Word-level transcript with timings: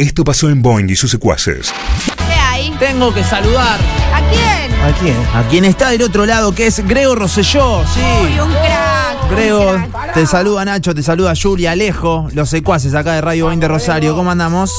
Esto 0.00 0.22
pasó 0.22 0.48
en 0.48 0.62
Boeing 0.62 0.88
y 0.90 0.94
sus 0.94 1.10
secuaces. 1.10 1.72
¿Qué 2.28 2.32
hay? 2.32 2.70
Tengo 2.78 3.12
que 3.12 3.24
saludar 3.24 3.80
¿A 4.14 4.20
quién? 4.30 4.80
¿A 4.80 4.92
quién? 5.00 5.16
a 5.34 5.42
quien 5.48 5.64
está 5.64 5.90
del 5.90 6.02
otro 6.02 6.24
lado, 6.24 6.54
que 6.54 6.68
es 6.68 6.86
Grego 6.86 7.16
Rosselló. 7.16 7.82
Sí. 7.92 8.00
Uy, 8.22 8.38
un 8.38 8.48
crack. 8.52 9.22
un 9.24 9.28
Grego, 9.30 9.72
crack. 9.90 10.14
te 10.14 10.24
saluda 10.24 10.64
Nacho, 10.64 10.94
te 10.94 11.02
saluda 11.02 11.32
Julia, 11.34 11.72
Alejo, 11.72 12.28
los 12.32 12.48
secuaces 12.48 12.94
acá 12.94 13.14
de 13.14 13.22
Radio 13.22 13.48
20 13.48 13.66
Rosario. 13.66 14.14
¿Cómo 14.14 14.30
andamos? 14.30 14.70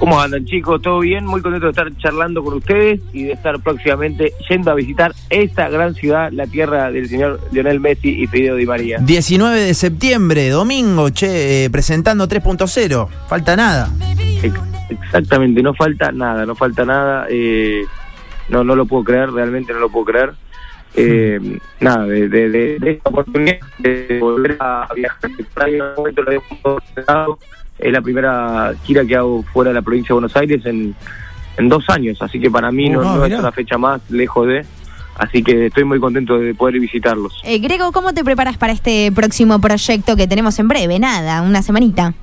¿Cómo 0.00 0.18
andan 0.18 0.44
chicos? 0.46 0.80
¿Todo 0.80 1.00
bien? 1.00 1.26
Muy 1.26 1.42
contento 1.42 1.66
de 1.66 1.70
estar 1.72 1.94
charlando 1.98 2.42
con 2.42 2.54
ustedes 2.54 3.00
y 3.12 3.24
de 3.24 3.32
estar 3.32 3.60
próximamente 3.60 4.32
yendo 4.48 4.70
a 4.70 4.74
visitar 4.74 5.12
esta 5.28 5.68
gran 5.68 5.94
ciudad, 5.94 6.32
la 6.32 6.46
tierra 6.46 6.90
del 6.90 7.06
señor 7.06 7.38
Lionel 7.52 7.80
Messi 7.80 8.08
y 8.22 8.26
Fideo 8.26 8.56
Di 8.56 8.64
María. 8.64 8.98
19 8.98 9.60
de 9.60 9.74
septiembre, 9.74 10.48
domingo, 10.48 11.10
che, 11.10 11.66
eh, 11.66 11.70
presentando 11.70 12.26
3.0. 12.26 13.08
Falta 13.28 13.54
nada. 13.56 13.90
Ex- 14.42 14.58
Exactamente, 14.88 15.62
no 15.62 15.72
falta 15.74 16.10
nada, 16.10 16.44
no 16.46 16.54
falta 16.56 16.84
nada. 16.84 17.26
eh, 17.28 17.82
no, 18.48 18.64
no 18.64 18.74
lo 18.74 18.86
puedo 18.86 19.04
creer, 19.04 19.30
realmente 19.30 19.72
no 19.72 19.78
lo 19.80 19.90
puedo 19.90 20.06
creer. 20.06 20.32
Eh, 20.96 21.58
nada, 21.80 22.06
de, 22.06 22.28
de, 22.28 22.48
de- 22.50 22.78
de 22.80 22.90
esta 22.92 23.10
oportunidad 23.10 23.58
de 23.78 24.18
volver 24.20 24.56
a 24.58 24.88
viajar, 24.96 25.30
en 25.30 25.80
algún 25.82 25.94
momento 25.96 26.22
lo 26.22 26.28
habíamos 26.30 26.82
es 27.80 27.92
la 27.92 28.00
primera 28.00 28.74
gira 28.84 29.04
que 29.04 29.16
hago 29.16 29.42
fuera 29.42 29.70
de 29.70 29.74
la 29.74 29.82
provincia 29.82 30.08
de 30.08 30.14
Buenos 30.14 30.36
Aires 30.36 30.64
en, 30.66 30.94
en 31.56 31.68
dos 31.68 31.88
años, 31.88 32.20
así 32.20 32.38
que 32.38 32.50
para 32.50 32.70
mí 32.70 32.88
no, 32.88 33.00
Uh, 33.00 33.16
no 33.16 33.24
es 33.24 33.38
una 33.38 33.52
fecha 33.52 33.78
más 33.78 34.00
lejos 34.10 34.46
de, 34.46 34.64
así 35.16 35.42
que 35.42 35.66
estoy 35.66 35.84
muy 35.84 35.98
contento 35.98 36.38
de 36.38 36.54
poder 36.54 36.78
visitarlos. 36.78 37.40
Eh, 37.44 37.58
Grego, 37.58 37.92
¿cómo 37.92 38.12
te 38.12 38.22
preparas 38.24 38.56
para 38.56 38.72
este 38.72 39.10
próximo 39.12 39.60
proyecto 39.60 40.16
que 40.16 40.26
tenemos 40.26 40.58
en 40.58 40.68
breve? 40.68 40.98
Nada, 40.98 41.42
una 41.42 41.62
semanita. 41.62 42.14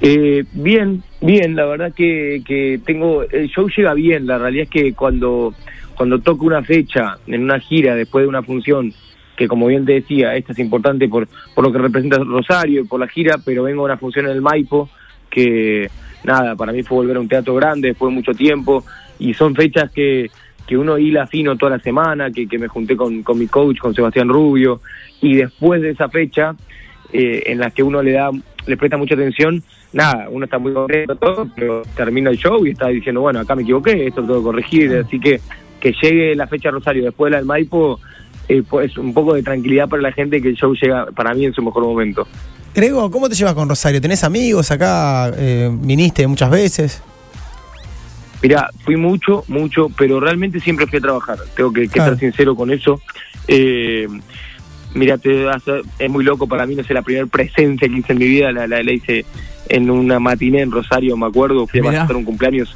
Eh, 0.00 0.44
bien, 0.52 1.04
bien, 1.20 1.54
la 1.54 1.64
verdad 1.66 1.92
que, 1.94 2.42
que 2.44 2.80
tengo, 2.84 3.22
el 3.22 3.48
show 3.48 3.68
llega 3.68 3.94
bien, 3.94 4.26
la 4.26 4.36
realidad 4.36 4.64
es 4.64 4.70
que 4.70 4.94
cuando, 4.94 5.54
cuando 5.94 6.18
toco 6.18 6.44
una 6.44 6.62
fecha 6.62 7.18
en 7.28 7.44
una 7.44 7.60
gira 7.60 7.94
después 7.94 8.24
de 8.24 8.28
una 8.28 8.42
función, 8.42 8.92
que 9.36 9.48
como 9.48 9.66
bien 9.66 9.84
te 9.84 9.92
decía, 9.92 10.34
esta 10.34 10.52
es 10.52 10.58
importante 10.58 11.08
por, 11.08 11.28
por 11.54 11.64
lo 11.64 11.72
que 11.72 11.78
representa 11.78 12.18
Rosario 12.18 12.82
y 12.82 12.84
por 12.84 13.00
la 13.00 13.08
gira, 13.08 13.36
pero 13.44 13.64
vengo 13.64 13.82
a 13.82 13.86
una 13.86 13.96
función 13.96 14.26
en 14.26 14.32
el 14.32 14.42
Maipo, 14.42 14.88
que 15.30 15.88
nada, 16.24 16.54
para 16.56 16.72
mí 16.72 16.82
fue 16.82 16.98
volver 16.98 17.16
a 17.16 17.20
un 17.20 17.28
teatro 17.28 17.54
grande 17.54 17.88
después 17.88 18.10
de 18.10 18.16
mucho 18.16 18.32
tiempo, 18.32 18.84
y 19.18 19.34
son 19.34 19.54
fechas 19.54 19.90
que, 19.90 20.30
que 20.66 20.76
uno 20.76 20.98
hila 20.98 21.26
fino 21.26 21.56
toda 21.56 21.76
la 21.76 21.82
semana, 21.82 22.30
que, 22.30 22.46
que 22.46 22.58
me 22.58 22.68
junté 22.68 22.96
con, 22.96 23.22
con 23.22 23.38
mi 23.38 23.46
coach, 23.46 23.78
con 23.78 23.94
Sebastián 23.94 24.28
Rubio, 24.28 24.80
y 25.20 25.36
después 25.36 25.80
de 25.80 25.90
esa 25.90 26.08
fecha, 26.08 26.54
eh, 27.12 27.42
en 27.46 27.58
las 27.58 27.72
que 27.72 27.82
uno 27.82 28.02
le 28.02 28.12
da, 28.12 28.30
le 28.66 28.76
presta 28.76 28.96
mucha 28.96 29.14
atención, 29.14 29.62
nada, 29.92 30.28
uno 30.30 30.44
está 30.44 30.58
muy 30.58 30.72
contento 30.72 31.16
todo, 31.16 31.48
pero 31.54 31.82
termina 31.96 32.30
el 32.30 32.36
show 32.36 32.64
y 32.66 32.70
está 32.70 32.88
diciendo, 32.88 33.20
bueno, 33.20 33.40
acá 33.40 33.54
me 33.54 33.62
equivoqué, 33.62 34.06
esto 34.06 34.20
lo 34.20 34.26
tengo 34.26 34.40
que 34.40 34.44
corregir, 34.44 34.96
así 34.96 35.18
que 35.18 35.40
que 35.82 35.92
llegue 36.00 36.36
la 36.36 36.46
fecha 36.46 36.70
Rosario 36.70 37.02
después 37.02 37.28
de 37.28 37.32
la 37.32 37.36
del 37.38 37.46
Maipo, 37.46 37.98
eh, 38.48 38.62
pues 38.68 38.96
un 38.98 39.12
poco 39.14 39.34
de 39.34 39.42
tranquilidad 39.42 39.88
para 39.88 40.02
la 40.02 40.12
gente 40.12 40.40
que 40.42 40.48
el 40.48 40.56
show 40.56 40.74
llega 40.74 41.06
para 41.06 41.34
mí 41.34 41.44
en 41.46 41.54
su 41.54 41.62
mejor 41.62 41.84
momento. 41.84 42.26
Grego, 42.74 43.10
¿cómo 43.10 43.28
te 43.28 43.34
llevas 43.34 43.54
con 43.54 43.68
Rosario? 43.68 44.00
¿Tenés 44.00 44.24
amigos 44.24 44.70
acá? 44.70 45.30
Eh, 45.36 45.70
¿Viniste 45.72 46.26
muchas 46.26 46.50
veces? 46.50 47.02
Mira, 48.42 48.70
fui 48.84 48.96
mucho, 48.96 49.44
mucho, 49.48 49.88
pero 49.96 50.18
realmente 50.18 50.58
siempre 50.58 50.86
fui 50.86 50.98
a 50.98 51.02
trabajar. 51.02 51.38
Tengo 51.54 51.72
que, 51.72 51.82
que 51.82 51.88
Claro. 51.88 52.12
estar 52.14 52.20
sincero 52.20 52.56
con 52.56 52.72
eso. 52.72 53.00
Eh, 53.46 54.08
mira, 54.94 55.16
te 55.18 55.46
es 55.98 56.10
muy 56.10 56.24
loco 56.24 56.46
para 56.48 56.66
mí, 56.66 56.74
no 56.74 56.82
sé, 56.82 56.92
la 56.94 57.02
primera 57.02 57.26
presencia 57.26 57.88
que 57.88 57.94
hice 57.94 58.12
en 58.12 58.18
mi 58.18 58.26
vida 58.26 58.50
la, 58.52 58.66
la, 58.66 58.82
la 58.82 58.92
hice 58.92 59.24
en 59.68 59.90
una 59.90 60.18
matiné 60.18 60.62
en 60.62 60.70
Rosario, 60.72 61.16
me 61.16 61.26
acuerdo, 61.26 61.66
fui 61.66 61.80
a 61.80 61.82
Mirá. 61.84 62.00
pasar 62.02 62.16
un 62.16 62.24
cumpleaños, 62.24 62.74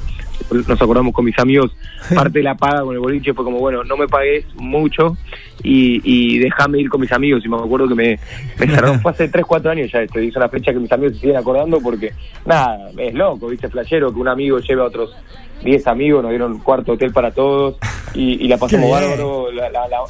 nos 0.67 0.81
acordamos 0.81 1.13
con 1.13 1.25
mis 1.25 1.37
amigos, 1.39 1.75
parte 2.15 2.39
de 2.39 2.43
la 2.43 2.55
paga 2.55 2.81
con 2.81 2.93
el 2.93 2.99
boliche 2.99 3.33
fue 3.33 3.43
como, 3.45 3.59
bueno, 3.59 3.83
no 3.83 3.97
me 3.97 4.07
pagues 4.07 4.45
mucho 4.55 5.17
y, 5.63 6.01
y 6.03 6.39
déjame 6.39 6.79
ir 6.79 6.89
con 6.89 7.01
mis 7.01 7.11
amigos. 7.11 7.43
Y 7.45 7.49
me 7.49 7.57
acuerdo 7.57 7.87
que 7.87 7.95
me, 7.95 8.19
me 8.59 8.67
cerraron, 8.67 8.99
fue 9.01 9.11
hace 9.11 9.27
3, 9.27 9.45
4 9.45 9.71
años 9.71 9.91
ya 9.91 10.01
esto, 10.01 10.19
y 10.21 10.29
es 10.29 10.35
una 10.35 10.49
fecha 10.49 10.71
que 10.71 10.79
mis 10.79 10.91
amigos 10.91 11.13
se 11.15 11.19
siguen 11.21 11.37
acordando 11.37 11.79
porque, 11.81 12.13
nada, 12.45 12.89
es 12.97 13.13
loco, 13.13 13.47
viste, 13.47 13.67
flashero, 13.69 14.13
que 14.13 14.19
un 14.19 14.27
amigo 14.27 14.59
lleve 14.59 14.81
a 14.81 14.85
otros 14.85 15.15
10 15.63 15.87
amigos, 15.87 16.21
nos 16.21 16.29
dieron 16.31 16.59
cuarto 16.59 16.93
hotel 16.93 17.11
para 17.11 17.31
todos 17.31 17.75
y, 18.13 18.43
y 18.45 18.47
la 18.47 18.57
pasamos 18.57 18.91
bárbaro. 18.91 19.51
la- 19.51 19.69
la- 19.69 19.87
la- 19.87 20.03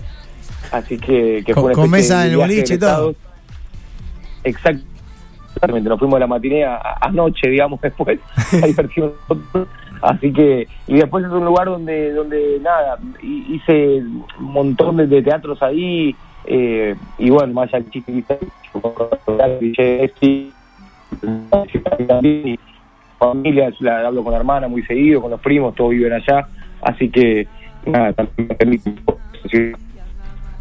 así 0.72 0.98
que, 0.98 1.42
que 1.46 1.54
Con- 1.54 1.64
fue 1.64 1.72
una 1.74 1.82
con 1.82 1.90
mesa 1.90 2.26
en 2.26 2.32
el 2.32 2.38
boliche 2.38 2.74
y 2.76 2.78
todo. 2.78 3.16
Exactamente, 4.44 5.90
nos 5.90 6.00
fuimos 6.00 6.18
a 6.18 6.20
la 6.20 6.28
matiné 6.28 6.64
a- 6.66 6.76
a- 6.76 6.98
anoche, 7.08 7.50
digamos, 7.50 7.80
después, 7.82 8.20
a 8.62 8.66
divertirnos. 8.66 9.14
Así 10.02 10.32
que, 10.32 10.68
y 10.88 10.96
después 10.96 11.26
es 11.26 11.32
un 11.32 11.46
lugar 11.46 11.68
donde, 11.68 12.14
donde 12.14 12.60
nada, 12.62 13.00
hi- 13.22 13.56
hice 13.56 13.98
un 14.00 14.26
montón 14.40 14.98
de, 14.98 15.08
de 15.08 15.22
teatros 15.22 15.62
ahí, 15.62 16.16
eh, 16.46 16.96
y 17.18 17.30
bueno, 17.30 17.54
más 17.54 17.74
allá 17.74 17.84
del 22.22 22.60
familia, 23.20 23.74
la, 23.80 24.08
hablo 24.08 24.24
con 24.24 24.32
la 24.32 24.38
hermana 24.40 24.68
muy 24.68 24.84
seguido, 24.84 25.22
con 25.22 25.32
los 25.32 25.42
primos, 25.42 25.74
todos 25.76 25.92
viven 25.92 26.14
allá, 26.14 26.48
así 26.82 27.10
que, 27.10 27.48
nada, 27.86 28.14
también 28.14 28.82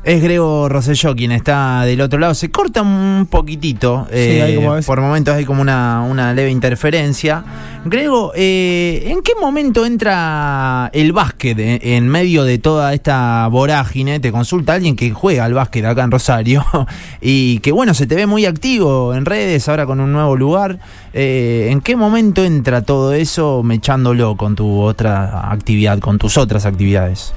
Es 0.07 0.23
Grego 0.23 0.69
Rosselló 0.69 1.17
quien 1.17 1.33
está 1.33 1.83
del 1.85 2.01
otro 2.01 2.21
lado. 2.21 2.33
Se 2.35 2.49
corta 2.49 2.81
un 2.81 3.27
poquitito. 3.29 4.07
eh, 4.13 4.65
a 4.65 4.71
veces- 4.75 4.87
por 4.87 5.01
momentos 5.01 5.35
hay 5.35 5.45
como 5.45 5.61
una, 5.61 6.03
una 6.09 6.33
leve 6.33 6.53
interferencia. 6.53 7.43
Grego, 7.85 8.31
eh, 8.37 9.03
¿en 9.09 9.21
qué 9.23 9.33
momento 9.41 9.85
entra 9.85 10.91
el 10.93 11.13
básquet 11.13 11.59
en, 11.59 11.81
en 11.83 12.07
medio 12.09 12.45
de 12.45 12.59
toda 12.59 12.95
esta 12.95 13.49
vorágine? 13.49 14.21
Te 14.21 14.31
consulta 14.31 14.75
alguien 14.75 14.95
que 14.95 15.11
juega 15.11 15.45
al 15.45 15.55
básquet 15.55 15.85
acá 15.85 16.05
en 16.05 16.13
Rosario 16.13 16.65
y 17.21 17.59
que 17.59 17.73
bueno, 17.73 17.93
se 17.93 18.07
te 18.07 18.15
ve 18.15 18.27
muy 18.27 18.47
activo 18.47 19.13
en 19.13 19.25
redes, 19.27 19.69
ahora 19.69 19.87
con 19.87 19.99
un 19.99 20.13
nuevo 20.13 20.37
lugar. 20.37 20.79
Eh, 21.15 21.67
¿En 21.73 21.81
qué 21.81 21.97
momento 21.97 22.45
entra 22.45 22.83
todo 22.83 23.13
eso 23.13 23.65
mechándolo 23.65 24.37
con 24.37 24.55
tu 24.55 24.83
otra 24.83 25.51
actividad, 25.51 25.99
con 25.99 26.19
tus 26.19 26.37
otras 26.39 26.65
actividades? 26.65 27.35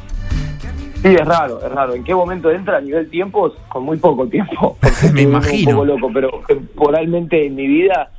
Sí, 1.02 1.08
es 1.08 1.26
raro, 1.26 1.60
es 1.66 1.72
raro. 1.72 1.94
¿En 1.94 2.04
qué 2.04 2.14
momento 2.14 2.52
entra 2.52 2.78
a 2.78 2.82
nivel 2.82 3.10
tiempos? 3.10 3.54
Con 3.70 3.84
muy 3.84 3.98
poco 3.98 4.28
tiempo. 4.28 4.78
Me 4.82 4.90
estoy 4.90 5.10
un 5.12 5.20
imagino. 5.20 5.72
poco 5.72 5.86
loco, 5.86 6.12
pero 6.14 6.42
temporalmente 6.46 7.46
en 7.46 7.56
mi 7.56 7.68
vida, 7.68 8.12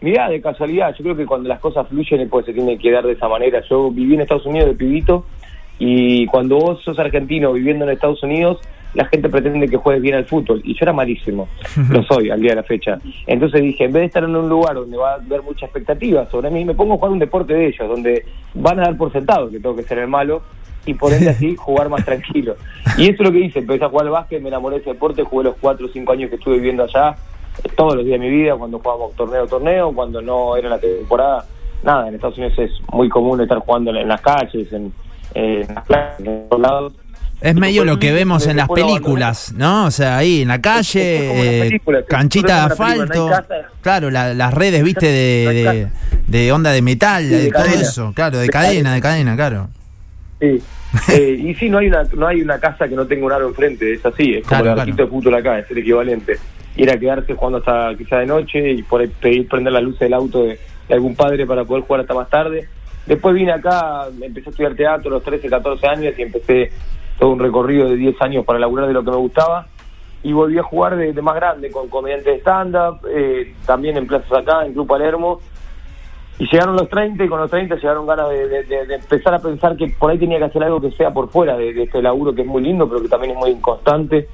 mira, 0.00 0.30
de 0.30 0.40
casualidad, 0.40 0.94
yo 0.96 1.04
creo 1.04 1.16
que 1.16 1.26
cuando 1.26 1.48
las 1.48 1.60
cosas 1.60 1.86
fluyen, 1.88 2.26
pues 2.30 2.46
se 2.46 2.54
tiene 2.54 2.78
que 2.78 2.90
dar 2.90 3.04
de 3.04 3.12
esa 3.12 3.28
manera. 3.28 3.62
Yo 3.68 3.90
viví 3.90 4.14
en 4.14 4.22
Estados 4.22 4.46
Unidos 4.46 4.68
de 4.68 4.74
pibito 4.74 5.26
y 5.78 6.24
cuando 6.26 6.56
vos 6.56 6.82
sos 6.82 6.98
argentino 6.98 7.52
viviendo 7.52 7.84
en 7.84 7.90
Estados 7.90 8.22
Unidos, 8.22 8.60
la 8.94 9.06
gente 9.06 9.28
pretende 9.28 9.68
que 9.68 9.76
juegues 9.76 10.02
bien 10.02 10.14
al 10.14 10.24
fútbol 10.26 10.60
y 10.64 10.74
yo 10.74 10.78
era 10.82 10.92
malísimo, 10.92 11.48
lo 11.90 12.02
soy 12.04 12.30
al 12.30 12.40
día 12.40 12.50
de 12.50 12.56
la 12.56 12.62
fecha. 12.62 12.98
Entonces 13.26 13.60
dije, 13.60 13.84
en 13.84 13.92
vez 13.92 14.00
de 14.02 14.06
estar 14.06 14.24
en 14.24 14.36
un 14.36 14.48
lugar 14.48 14.74
donde 14.74 14.96
va 14.96 15.12
a 15.12 15.14
haber 15.14 15.42
mucha 15.42 15.66
expectativa 15.66 16.26
sobre 16.30 16.50
mí, 16.50 16.64
me 16.64 16.74
pongo 16.74 16.94
a 16.94 16.96
jugar 16.96 17.12
un 17.12 17.18
deporte 17.18 17.52
de 17.54 17.68
ellos, 17.68 17.88
donde 17.88 18.24
van 18.54 18.78
a 18.80 18.84
dar 18.84 18.96
por 18.96 19.12
sentado 19.12 19.50
que 19.50 19.60
tengo 19.60 19.76
que 19.76 19.82
ser 19.82 19.98
el 19.98 20.08
malo 20.08 20.42
y 20.86 20.94
por 20.94 21.12
ende 21.12 21.30
así 21.30 21.56
jugar 21.58 21.88
más 21.88 22.04
tranquilo. 22.04 22.56
Y 22.96 23.04
eso 23.08 23.22
es 23.22 23.28
lo 23.28 23.32
que 23.32 23.40
hice, 23.40 23.58
empecé 23.60 23.84
a 23.84 23.88
jugar 23.88 24.06
al 24.06 24.12
básquet, 24.12 24.40
me 24.42 24.48
enamoré 24.48 24.76
de 24.76 24.80
ese 24.82 24.90
deporte, 24.90 25.22
jugué 25.22 25.44
los 25.44 25.56
4 25.60 25.86
o 25.86 25.88
5 25.92 26.12
años 26.12 26.30
que 26.30 26.36
estuve 26.36 26.56
viviendo 26.56 26.84
allá, 26.84 27.14
todos 27.76 27.96
los 27.96 28.04
días 28.04 28.18
de 28.20 28.26
mi 28.26 28.34
vida, 28.34 28.56
cuando 28.56 28.78
jugábamos 28.78 29.14
torneo 29.14 29.44
a 29.44 29.46
torneo, 29.46 29.92
cuando 29.92 30.20
no 30.22 30.56
era 30.56 30.68
la 30.68 30.78
temporada, 30.78 31.44
nada, 31.82 32.08
en 32.08 32.14
Estados 32.14 32.38
Unidos 32.38 32.58
es 32.58 32.70
muy 32.92 33.08
común 33.08 33.40
estar 33.40 33.58
jugando 33.58 33.90
en 33.94 34.08
las 34.08 34.20
calles, 34.20 34.72
en, 34.72 34.92
en 35.34 35.74
las 35.74 35.84
plazas, 35.86 36.20
en 36.20 36.48
todos 36.48 36.62
lados. 36.62 36.92
Es 37.40 37.56
medio 37.56 37.84
lo 37.84 37.98
que 37.98 38.12
vemos 38.12 38.46
en 38.46 38.56
las 38.56 38.68
películas, 38.68 39.52
¿no? 39.56 39.86
O 39.86 39.90
sea, 39.90 40.16
ahí 40.16 40.42
en 40.42 40.48
la 40.48 40.60
calle, 40.60 41.64
eh, 41.66 41.80
canchita 42.06 42.68
de 42.68 42.76
película, 42.76 42.98
asfalto. 43.08 43.28
no. 43.30 43.36
Claro, 43.80 44.10
la- 44.12 44.32
las 44.32 44.54
redes, 44.54 44.84
viste, 44.84 45.06
de, 45.06 45.88
de, 46.28 46.52
onda 46.52 46.70
de 46.70 46.82
metal, 46.82 47.24
Sí, 47.24 47.30
de, 47.30 47.38
de 47.42 47.50
todo 47.50 47.64
eso. 47.64 48.12
Claro, 48.14 48.36
de, 48.38 48.44
De 48.44 48.48
cadena, 48.48 48.72
cadena. 48.90 48.94
de 48.94 49.00
cadena, 49.00 49.34
claro. 49.36 49.68
Sí. 50.42 50.60
Eh, 51.12 51.36
y 51.38 51.54
sí, 51.54 51.70
no 51.70 51.78
hay 51.78 51.86
una 51.86 52.02
no 52.14 52.26
hay 52.26 52.42
una 52.42 52.58
casa 52.58 52.86
que 52.88 52.96
no 52.96 53.06
tenga 53.06 53.24
un 53.24 53.32
aro 53.32 53.48
enfrente, 53.48 53.94
es 53.94 54.04
así, 54.04 54.34
es 54.34 54.46
como 54.46 54.60
Claro, 54.62 54.80
el 54.80 54.86
claro. 54.86 55.04
de 55.04 55.06
fútbol 55.06 55.34
acá, 55.36 55.58
es 55.60 55.70
el 55.70 55.78
equivalente. 55.78 56.36
Ir 56.76 56.90
a 56.90 56.98
quedarse 56.98 57.34
jugando 57.34 57.58
hasta 57.58 57.94
quizá 57.96 58.18
de 58.18 58.26
noche 58.26 58.72
y 58.72 58.82
por 58.82 59.00
ahí 59.00 59.06
pedir 59.06 59.48
prender 59.48 59.72
las 59.72 59.82
luces 59.82 60.00
del 60.00 60.14
auto 60.14 60.42
de, 60.42 60.58
de 60.88 60.94
algún 60.94 61.14
padre 61.14 61.46
para 61.46 61.64
poder 61.64 61.84
jugar 61.84 62.00
hasta 62.00 62.14
más 62.14 62.28
tarde. 62.28 62.68
Después 63.06 63.34
vine 63.34 63.52
acá, 63.52 64.06
empecé 64.20 64.48
a 64.48 64.50
estudiar 64.50 64.74
teatro 64.74 65.10
a 65.10 65.14
los 65.14 65.22
13, 65.22 65.48
14 65.48 65.86
años 65.86 66.14
y 66.18 66.22
empecé 66.22 66.70
todo 67.18 67.30
un 67.30 67.38
recorrido 67.38 67.88
de 67.88 67.96
10 67.96 68.20
años 68.20 68.44
para 68.44 68.58
laburar 68.58 68.88
de 68.88 68.94
lo 68.94 69.04
que 69.04 69.10
me 69.12 69.16
gustaba. 69.16 69.66
Y 70.24 70.32
volví 70.32 70.58
a 70.58 70.62
jugar 70.62 70.96
de, 70.96 71.12
de 71.12 71.22
más 71.22 71.34
grande 71.36 71.70
con 71.70 71.88
comediantes 71.88 72.26
de 72.34 72.38
stand-up, 72.40 73.00
eh, 73.10 73.54
también 73.66 73.96
en 73.96 74.06
plazas 74.06 74.32
acá, 74.32 74.64
en 74.66 74.72
Club 74.72 74.86
Palermo. 74.86 75.40
Y 76.42 76.46
llegaron 76.50 76.74
los 76.74 76.88
30 76.88 77.24
y 77.24 77.28
con 77.28 77.38
los 77.38 77.48
30 77.50 77.76
llegaron 77.76 78.04
ganas 78.04 78.28
de, 78.30 78.48
de- 78.48 78.64
de- 78.64 78.86
de 78.86 78.94
empezar 78.96 79.32
a 79.34 79.38
pensar 79.38 79.76
que 79.76 79.86
por 79.96 80.10
ahí 80.10 80.18
tenía 80.18 80.38
que 80.38 80.44
hacer 80.44 80.64
algo 80.64 80.80
que 80.80 80.90
sea 80.90 81.12
por 81.12 81.28
fuera 81.30 81.56
de, 81.56 81.72
de 81.72 81.84
este 81.84 82.02
laburo 82.02 82.34
que 82.34 82.40
es 82.42 82.46
muy 82.48 82.62
lindo, 82.62 82.88
pero 82.88 83.00
que 83.00 83.08
también 83.08 83.32
es 83.34 83.38
muy 83.38 83.50
inconstante. 83.50 84.26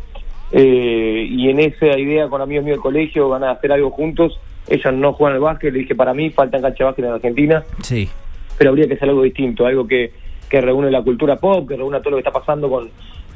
Eh, 0.53 1.27
y 1.29 1.51
en 1.51 1.61
esa 1.61 1.99
idea 1.99 2.29
con 2.29 2.41
amigos 2.41 2.65
míos 2.65 2.77
del 2.77 2.83
colegio 2.83 3.29
van 3.29 3.45
a 3.45 3.51
hacer 3.51 3.73
algo 3.73 3.91
juntos. 3.91 4.41
Ellos 4.69 4.95
no 4.95 5.13
juegan 5.13 5.35
al 5.35 5.41
básquet, 5.41 5.71
le 5.73 5.81
dije 5.81 5.95
para 5.95 6.15
mí 6.15 6.31
falta 6.31 6.61
cancha 6.63 6.79
de 6.79 6.85
básquet 6.85 7.05
en 7.05 7.11
Argentina, 7.13 7.65
Sí. 7.83 8.09
pero 8.57 8.71
habría 8.71 8.87
que 8.89 8.95
hacer 8.95 9.09
algo 9.11 9.23
distinto, 9.23 9.67
algo 9.67 9.87
que, 9.87 10.13
que 10.49 10.61
reúne 10.63 10.91
la 10.91 11.03
cultura 11.03 11.37
pop, 11.37 11.69
que 11.69 11.77
reúna 11.77 12.01
todo 12.01 12.13
lo 12.13 12.17
que 12.17 12.21
está 12.27 12.33
pasando 12.33 12.71
con 12.71 12.89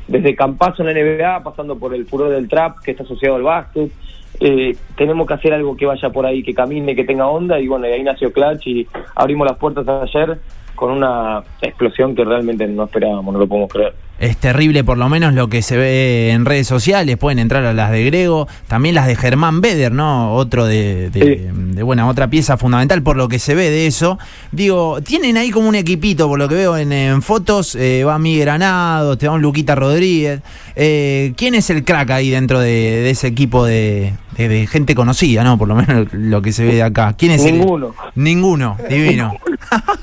desde 0.09 0.35
Campazo 0.35 0.83
en 0.83 0.87
la 0.89 0.95
NBA, 0.95 1.43
pasando 1.45 1.79
por 1.79 1.95
el 1.95 2.07
furor 2.07 2.31
del 2.31 2.49
trap 2.49 2.79
que 2.83 2.91
está 2.93 3.03
asociado 3.05 3.37
al 3.37 3.43
básquet. 3.43 3.91
Eh, 4.40 4.76
tenemos 4.96 5.26
que 5.26 5.34
hacer 5.34 5.52
algo 5.52 5.76
que 5.76 5.87
vaya 5.87 6.11
por 6.11 6.26
ahí, 6.26 6.43
que 6.43 6.55
camine, 6.55 6.96
que 6.96 7.05
tenga 7.05 7.26
onda, 7.26 7.61
y 7.61 7.69
bueno, 7.69 7.87
y 7.87 7.93
ahí 7.93 8.02
nació 8.02 8.32
Clutch 8.32 8.67
y 8.67 8.87
abrimos 9.14 9.46
las 9.46 9.58
puertas 9.58 9.87
ayer 9.88 10.38
con 10.75 10.91
una 10.91 11.43
explosión 11.61 12.15
que 12.15 12.25
realmente 12.25 12.67
no 12.67 12.85
esperábamos, 12.85 13.33
no 13.33 13.39
lo 13.41 13.47
podemos 13.47 13.71
creer. 13.71 13.95
Es 14.19 14.37
terrible 14.37 14.85
por 14.85 14.99
lo 14.99 15.09
menos 15.09 15.35
lo 15.35 15.49
que 15.49 15.63
se 15.63 15.77
ve 15.77 16.31
en 16.31 16.45
redes 16.45 16.69
sociales, 16.69 17.17
pueden 17.17 17.41
entrar 17.41 17.65
a 17.65 17.73
las 17.73 17.91
de 17.91 18.05
Grego, 18.05 18.47
también 18.69 18.95
las 18.95 19.09
de 19.09 19.17
Germán 19.17 19.61
Beder, 19.61 19.91
¿no? 19.91 20.35
Otro 20.35 20.65
de, 20.67 21.11
de, 21.11 21.21
Sí. 21.21 21.49
de, 21.75 21.83
bueno, 21.83 22.09
otra 22.09 22.29
pieza 22.29 22.57
fundamental 22.57 23.03
por 23.03 23.17
lo 23.17 23.27
que 23.27 23.41
se 23.41 23.57
ve 23.57 23.71
de 23.71 23.89
eso. 23.89 24.21
Digo, 24.53 25.01
tienen 25.03 25.37
ahí 25.39 25.51
como 25.51 25.69
un 25.69 25.75
equipito, 25.75 26.29
por 26.29 26.39
lo 26.39 26.49
que 26.49 26.55
veo 26.55 26.77
en, 26.77 26.93
en 26.93 27.21
fotos, 27.21 27.75
eh, 27.75 28.05
va 28.05 28.17
Miguel 28.21 28.43
Granado, 28.43 29.19
te 29.19 29.27
va 29.27 29.35
un 29.35 29.43
Luquita 29.43 29.75
Rodríguez. 29.75 30.41
Eh, 30.77 31.33
¿Quién 31.37 31.57
es 31.57 31.69
el 31.71 31.83
crack 31.85 32.11
ahí 32.11 32.31
dentro 32.31 32.61
de, 32.61 32.69
de 32.69 33.11
ese 33.11 33.27
equipo 33.27 33.65
de, 33.65 34.13
de- 34.37 34.49
de 34.49 34.67
gente 34.67 34.94
conocida, 34.94 35.44
¿no? 35.44 35.58
Por 35.58 35.69
lo 35.69 35.75
menos 35.75 36.08
lo 36.12 36.43
que 36.43 36.52
se 36.52 36.64
ve 36.64 36.75
de 36.75 36.82
acá. 36.82 37.14
¿Quién 37.17 37.32
es 37.32 37.44
el- 37.44 37.58
Ninguno. 37.58 37.94
Ninguno, 38.14 38.76
divino. 38.88 39.34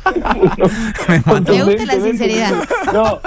Me 1.08 1.22
mató. 1.26 1.54
Gusta 1.66 1.86
la 1.86 1.94
sinceridad. 2.02 2.52
No, 2.94 3.20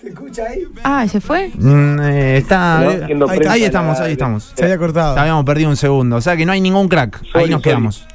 ¿Se 0.00 0.08
escucha 0.08 0.42
ahí? 0.44 0.62
Ah, 0.82 1.06
¿se 1.06 1.20
fue? 1.20 1.50
Mm, 1.54 2.00
eh, 2.00 2.36
está, 2.38 2.80
No, 2.80 2.90
eh, 2.90 3.00
haciendo 3.04 3.26
ahí, 3.48 3.62
estamos, 3.62 4.00
ahí 4.00 4.12
estamos. 4.12 4.52
Se 4.56 4.64
había 4.64 4.76
cortado. 4.78 5.16
Habíamos 5.16 5.44
perdido 5.44 5.70
un 5.70 5.76
segundo, 5.76 6.16
o 6.16 6.20
sea 6.20 6.36
que 6.36 6.44
no 6.44 6.50
hay 6.52 6.60
ningún 6.60 6.88
crack. 6.88 7.20
Ahí 7.34 7.42
nos 7.48 7.50
sorry. 7.50 7.62
quedamos. 7.62 8.06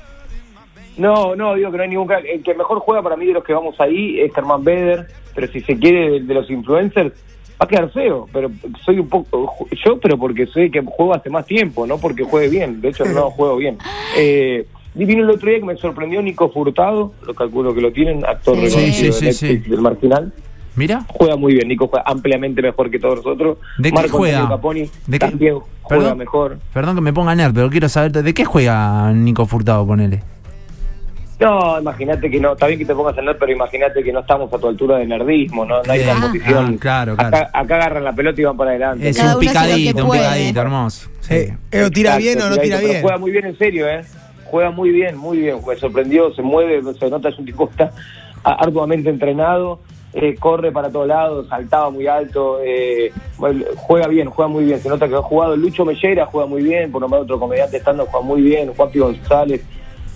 No, 0.98 1.36
no, 1.36 1.54
digo 1.56 1.72
que 1.72 1.78
no 1.78 1.84
hay 1.84 1.90
ningún 1.90 2.08
crack. 2.08 2.26
El 2.26 2.44
que 2.44 2.54
mejor 2.56 2.80
juega 2.80 3.02
para 3.02 3.16
mí 3.16 3.26
de 3.28 3.34
los 3.34 3.44
que 3.44 3.54
vamos 3.54 3.80
ahí 3.80 4.20
es 4.20 4.34
Germán 4.34 4.64
Beder, 4.66 5.08
pero 5.34 5.50
si 5.52 5.62
se 5.62 5.78
quiere 5.78 6.10
de, 6.10 6.20
de 6.24 6.34
los 6.34 6.50
influencers, 6.50 7.14
va 7.60 7.66
a 7.66 7.68
quedar 7.68 7.90
feo. 7.92 8.28
Pero 8.32 8.50
soy 8.86 9.00
un 9.00 9.08
poco. 9.10 9.68
Yo, 9.86 10.00
pero 10.00 10.18
porque 10.18 10.46
soy 10.48 10.70
que 10.72 10.82
juego 10.82 11.14
hace 11.16 11.30
más 11.30 11.46
tiempo, 11.46 11.86
no 11.88 11.98
porque 11.98 12.24
juegue 12.24 12.50
bien. 12.50 12.82
De 12.82 12.90
hecho, 12.90 13.06
no 13.06 13.30
juego 13.32 13.58
bien. 13.58 13.78
Eh, 14.18 14.66
vino 14.96 15.24
el 15.24 15.30
otro 15.30 15.48
día 15.50 15.60
que 15.60 15.66
me 15.66 15.76
sorprendió 15.78 16.22
Nico 16.24 16.50
Furtado, 16.50 17.12
lo 17.26 17.34
calculo 17.36 17.74
que 17.76 17.82
lo 17.82 17.92
tienen, 17.92 18.26
actor 18.26 18.56
Sí. 18.56 18.66
reconocido 18.66 19.14
Sí, 19.14 19.20
sí, 19.20 19.26
de 19.26 19.34
sí, 19.34 19.46
Netflix 19.46 19.64
sí. 19.66 19.70
del 19.70 19.82
Marginal. 19.82 20.34
Mira, 20.76 21.06
Juega 21.10 21.36
muy 21.36 21.54
bien, 21.54 21.68
Nico 21.68 21.88
juega 21.88 22.04
ampliamente 22.08 22.62
mejor 22.62 22.90
que 22.90 22.98
todos 23.00 23.18
nosotros. 23.18 23.58
¿de 23.80 23.90
qué 23.92 23.96
Marco 23.96 24.18
juega? 24.18 24.38
Antonio 24.42 24.56
Caponi 24.58 24.82
¿De 25.08 25.20
qué? 25.20 25.20
también 25.20 25.56
juega 25.82 26.04
Perdón. 26.04 26.18
mejor. 26.20 26.58
Perdón 26.74 26.96
que 26.96 27.02
me 27.02 27.14
ponga 27.14 27.36
nerd, 27.36 27.54
pero 27.54 27.70
quiero 27.70 27.90
saber 27.90 28.12
de 28.12 28.34
qué 28.34 28.46
juega 28.46 29.12
Nico 29.14 29.46
Furtado, 29.46 29.86
ponele. 29.86 30.22
No, 31.40 31.80
imagínate 31.80 32.32
que 32.32 32.40
no, 32.40 32.54
está 32.54 32.66
bien 32.66 32.80
que 32.80 32.86
te 32.86 32.96
pongas 32.96 33.16
a 33.18 33.22
nerd, 33.22 33.38
pero 33.40 33.52
imagínate 33.52 34.04
que 34.04 34.12
no 34.12 34.22
estamos 34.22 34.52
a 34.52 34.58
tu 34.58 34.68
altura 34.68 34.98
de 34.98 35.06
nerdismo, 35.06 35.66
no, 35.66 35.84
no 35.84 35.92
hay 35.92 36.00
Bien. 36.04 36.20
competición. 36.20 36.74
Ah, 36.76 36.78
claro, 36.80 37.16
claro. 37.16 37.38
Acá, 37.38 37.50
acá 37.54 37.76
agarran 37.76 38.04
la 38.04 38.14
pelota 38.14 38.42
y 38.42 38.44
van 38.44 38.58
para 38.58 38.72
adelante. 38.72 39.10
Es 39.10 39.18
Cada 39.18 39.36
un 39.36 39.40
picadito, 39.40 40.06
un 40.06 40.12
picadito, 40.12 40.62
hermoso. 40.62 41.10
Sí. 41.22 41.36
Eh, 41.72 41.90
¿tira 41.94 42.18
Exacto, 42.18 42.18
bien 42.18 42.42
o 42.42 42.50
no 42.50 42.58
tira 42.58 42.78
pero 42.78 42.90
bien? 42.90 43.02
Juega 43.04 43.18
muy 43.20 43.32
bien 43.32 43.46
en 43.46 43.58
serio, 43.58 43.88
¿eh? 43.88 44.02
Juega 44.46 44.72
muy 44.72 44.90
bien, 44.90 45.18
muy 45.18 45.38
bien. 45.40 45.58
Me 45.68 45.76
sorprendió, 45.76 46.34
se 46.34 46.42
mueve, 46.42 46.82
se 46.94 47.10
nota, 47.10 47.30
es 47.30 47.38
un 47.38 47.46
tipo 47.46 47.68
que 47.68 47.72
está 47.84 47.92
arduamente 48.44 49.10
entrenado, 49.10 49.80
eh, 50.14 50.36
corre 50.40 50.72
para 50.72 50.90
todos 50.90 51.08
lados, 51.08 51.48
saltaba 51.50 51.90
muy 51.92 52.08
alto, 52.08 52.60
eh, 52.64 53.12
bueno, 53.38 53.66
juega 53.76 54.08
bien, 54.08 54.30
juega 54.30 54.50
muy 54.50 54.64
bien. 54.66 54.80
Se 54.80 54.90
nota 54.90 55.08
que 55.08 55.16
ha 55.16 55.22
jugado. 55.22 55.56
Lucho 55.56 55.86
Mellera 55.86 56.26
juega 56.26 56.48
muy 56.48 56.64
bien, 56.64 56.92
por 56.92 57.02
nombrar 57.02 57.22
otro 57.22 57.40
comediante 57.40 57.78
estando, 57.78 58.08
juega 58.08 58.26
muy 58.26 58.42
bien. 58.42 58.74
Juanpi 58.74 58.98
González, 59.00 59.62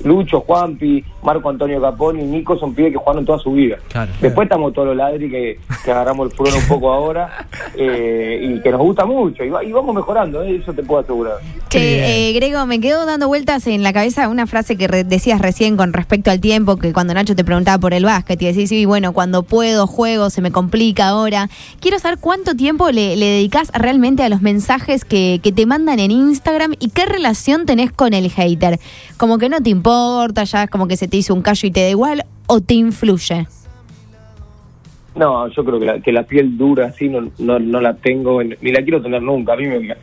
Lucho, 0.03 0.41
Juanpi, 0.41 1.03
Marco 1.23 1.49
Antonio 1.49 1.81
Caponi, 1.81 2.23
Nico 2.23 2.57
son 2.57 2.73
pibes 2.73 2.91
que 2.93 2.97
jugaron 2.97 3.25
toda 3.25 3.39
su 3.39 3.51
vida. 3.53 3.77
Claro. 3.89 4.11
Después 4.21 4.45
estamos 4.45 4.73
todos 4.73 4.87
los 4.89 4.97
ladri 4.97 5.29
que, 5.29 5.59
que 5.85 5.91
agarramos 5.91 6.31
el 6.31 6.35
furor 6.37 6.53
un 6.55 6.67
poco 6.67 6.91
ahora 6.91 7.47
eh, 7.75 8.39
y 8.43 8.61
que 8.61 8.71
nos 8.71 8.81
gusta 8.81 9.05
mucho. 9.05 9.43
Y, 9.43 9.49
va- 9.49 9.63
y 9.63 9.71
vamos 9.71 9.95
mejorando, 9.95 10.41
¿eh? 10.43 10.57
eso 10.61 10.73
te 10.73 10.83
puedo 10.83 11.01
asegurar. 11.01 11.35
Che, 11.69 12.29
eh, 12.29 12.33
Grego, 12.33 12.65
me 12.65 12.79
quedo 12.79 13.05
dando 13.05 13.27
vueltas 13.27 13.65
en 13.67 13.83
la 13.83 13.93
cabeza 13.93 14.27
una 14.27 14.47
frase 14.47 14.77
que 14.77 14.87
re- 14.87 15.03
decías 15.03 15.39
recién 15.41 15.77
con 15.77 15.93
respecto 15.93 16.31
al 16.31 16.39
tiempo, 16.41 16.77
que 16.77 16.91
cuando 16.93 17.13
Nacho 17.13 17.35
te 17.35 17.43
preguntaba 17.45 17.77
por 17.79 17.93
el 17.93 18.03
básquet 18.05 18.41
y 18.41 18.45
decís, 18.47 18.69
sí, 18.69 18.85
bueno, 18.85 19.13
cuando 19.13 19.43
puedo, 19.43 19.87
juego, 19.87 20.29
se 20.29 20.41
me 20.41 20.51
complica 20.51 21.07
ahora. 21.07 21.49
Quiero 21.79 21.99
saber 21.99 22.17
cuánto 22.19 22.55
tiempo 22.55 22.89
le, 22.91 23.15
le 23.15 23.25
dedicas 23.27 23.71
realmente 23.73 24.23
a 24.23 24.29
los 24.29 24.41
mensajes 24.41 25.05
que, 25.05 25.39
que 25.41 25.51
te 25.51 25.65
mandan 25.65 25.99
en 25.99 26.11
Instagram 26.11 26.73
y 26.79 26.89
qué 26.89 27.05
relación 27.05 27.65
tenés 27.65 27.91
con 27.91 28.13
el 28.13 28.29
hater. 28.29 28.79
Como 29.17 29.37
que 29.37 29.49
no 29.49 29.61
te 29.61 29.69
importa, 29.69 29.90
ya 30.43 30.63
es 30.63 30.69
como 30.69 30.87
que 30.87 30.97
se 30.97 31.07
te 31.07 31.17
hizo 31.17 31.33
un 31.33 31.41
callo 31.41 31.67
y 31.67 31.71
te 31.71 31.81
da 31.81 31.89
igual, 31.89 32.23
o 32.47 32.61
te 32.61 32.73
influye. 32.75 33.47
No, 35.15 35.47
yo 35.49 35.65
creo 35.65 35.79
que 35.79 35.85
la, 35.85 35.99
que 35.99 36.11
la 36.11 36.23
piel 36.23 36.57
dura 36.57 36.87
así 36.87 37.09
no, 37.09 37.29
no, 37.39 37.59
no 37.59 37.81
la 37.81 37.95
tengo, 37.95 38.41
ni 38.43 38.71
la 38.71 38.81
quiero 38.81 39.01
tener 39.01 39.21
nunca. 39.21 39.53
A 39.53 39.55
mí 39.57 39.67
me, 39.67 39.95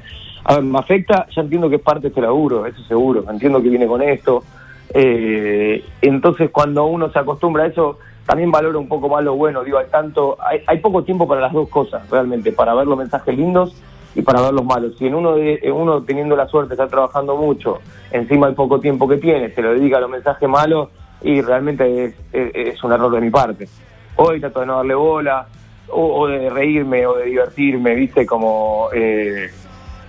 a 0.44 0.54
ver, 0.54 0.64
me 0.64 0.78
afecta, 0.78 1.26
ya 1.34 1.42
entiendo 1.42 1.70
que 1.70 1.76
es 1.76 1.82
parte 1.82 2.02
de 2.02 2.08
este 2.08 2.20
laburo, 2.20 2.66
eso 2.66 2.82
seguro, 2.84 3.24
entiendo 3.30 3.62
que 3.62 3.70
viene 3.70 3.86
con 3.86 4.02
esto. 4.02 4.44
Eh, 4.92 5.84
entonces, 6.02 6.50
cuando 6.50 6.84
uno 6.86 7.10
se 7.10 7.18
acostumbra 7.18 7.64
a 7.64 7.66
eso, 7.68 7.98
también 8.26 8.50
valora 8.50 8.78
un 8.78 8.88
poco 8.88 9.08
más 9.08 9.24
lo 9.24 9.34
bueno. 9.34 9.64
Digo, 9.64 9.78
hay 9.78 9.86
tanto, 9.90 10.36
hay, 10.40 10.60
hay 10.66 10.78
poco 10.78 11.04
tiempo 11.04 11.26
para 11.26 11.40
las 11.40 11.52
dos 11.52 11.68
cosas, 11.68 12.08
realmente, 12.10 12.52
para 12.52 12.74
ver 12.74 12.86
los 12.86 12.98
mensajes 12.98 13.36
lindos 13.36 13.74
y 14.18 14.22
para 14.22 14.42
ver 14.42 14.52
los 14.52 14.64
malos. 14.64 14.98
Si 14.98 15.06
en 15.06 15.14
uno, 15.14 15.36
de, 15.36 15.60
uno 15.72 16.02
teniendo 16.02 16.34
la 16.34 16.48
suerte, 16.48 16.74
está 16.74 16.88
trabajando 16.88 17.36
mucho, 17.36 17.78
encima 18.10 18.48
el 18.48 18.54
poco 18.54 18.80
tiempo 18.80 19.06
que 19.06 19.16
tiene, 19.18 19.50
se 19.50 19.62
lo 19.62 19.72
dedica 19.74 19.98
a 19.98 20.00
los 20.00 20.10
mensajes 20.10 20.48
malos, 20.48 20.88
y 21.22 21.40
realmente 21.40 22.04
es, 22.04 22.14
es, 22.32 22.50
es 22.54 22.84
un 22.84 22.92
error 22.92 23.12
de 23.12 23.20
mi 23.20 23.30
parte. 23.30 23.68
Hoy 24.16 24.40
trato 24.40 24.60
de 24.60 24.66
no 24.66 24.76
darle 24.78 24.94
bola, 24.96 25.46
o, 25.88 26.20
o 26.20 26.26
de 26.26 26.50
reírme, 26.50 27.06
o 27.06 27.14
de 27.14 27.26
divertirme, 27.26 27.94
viste, 27.94 28.26
como, 28.26 28.88
eh, 28.92 29.48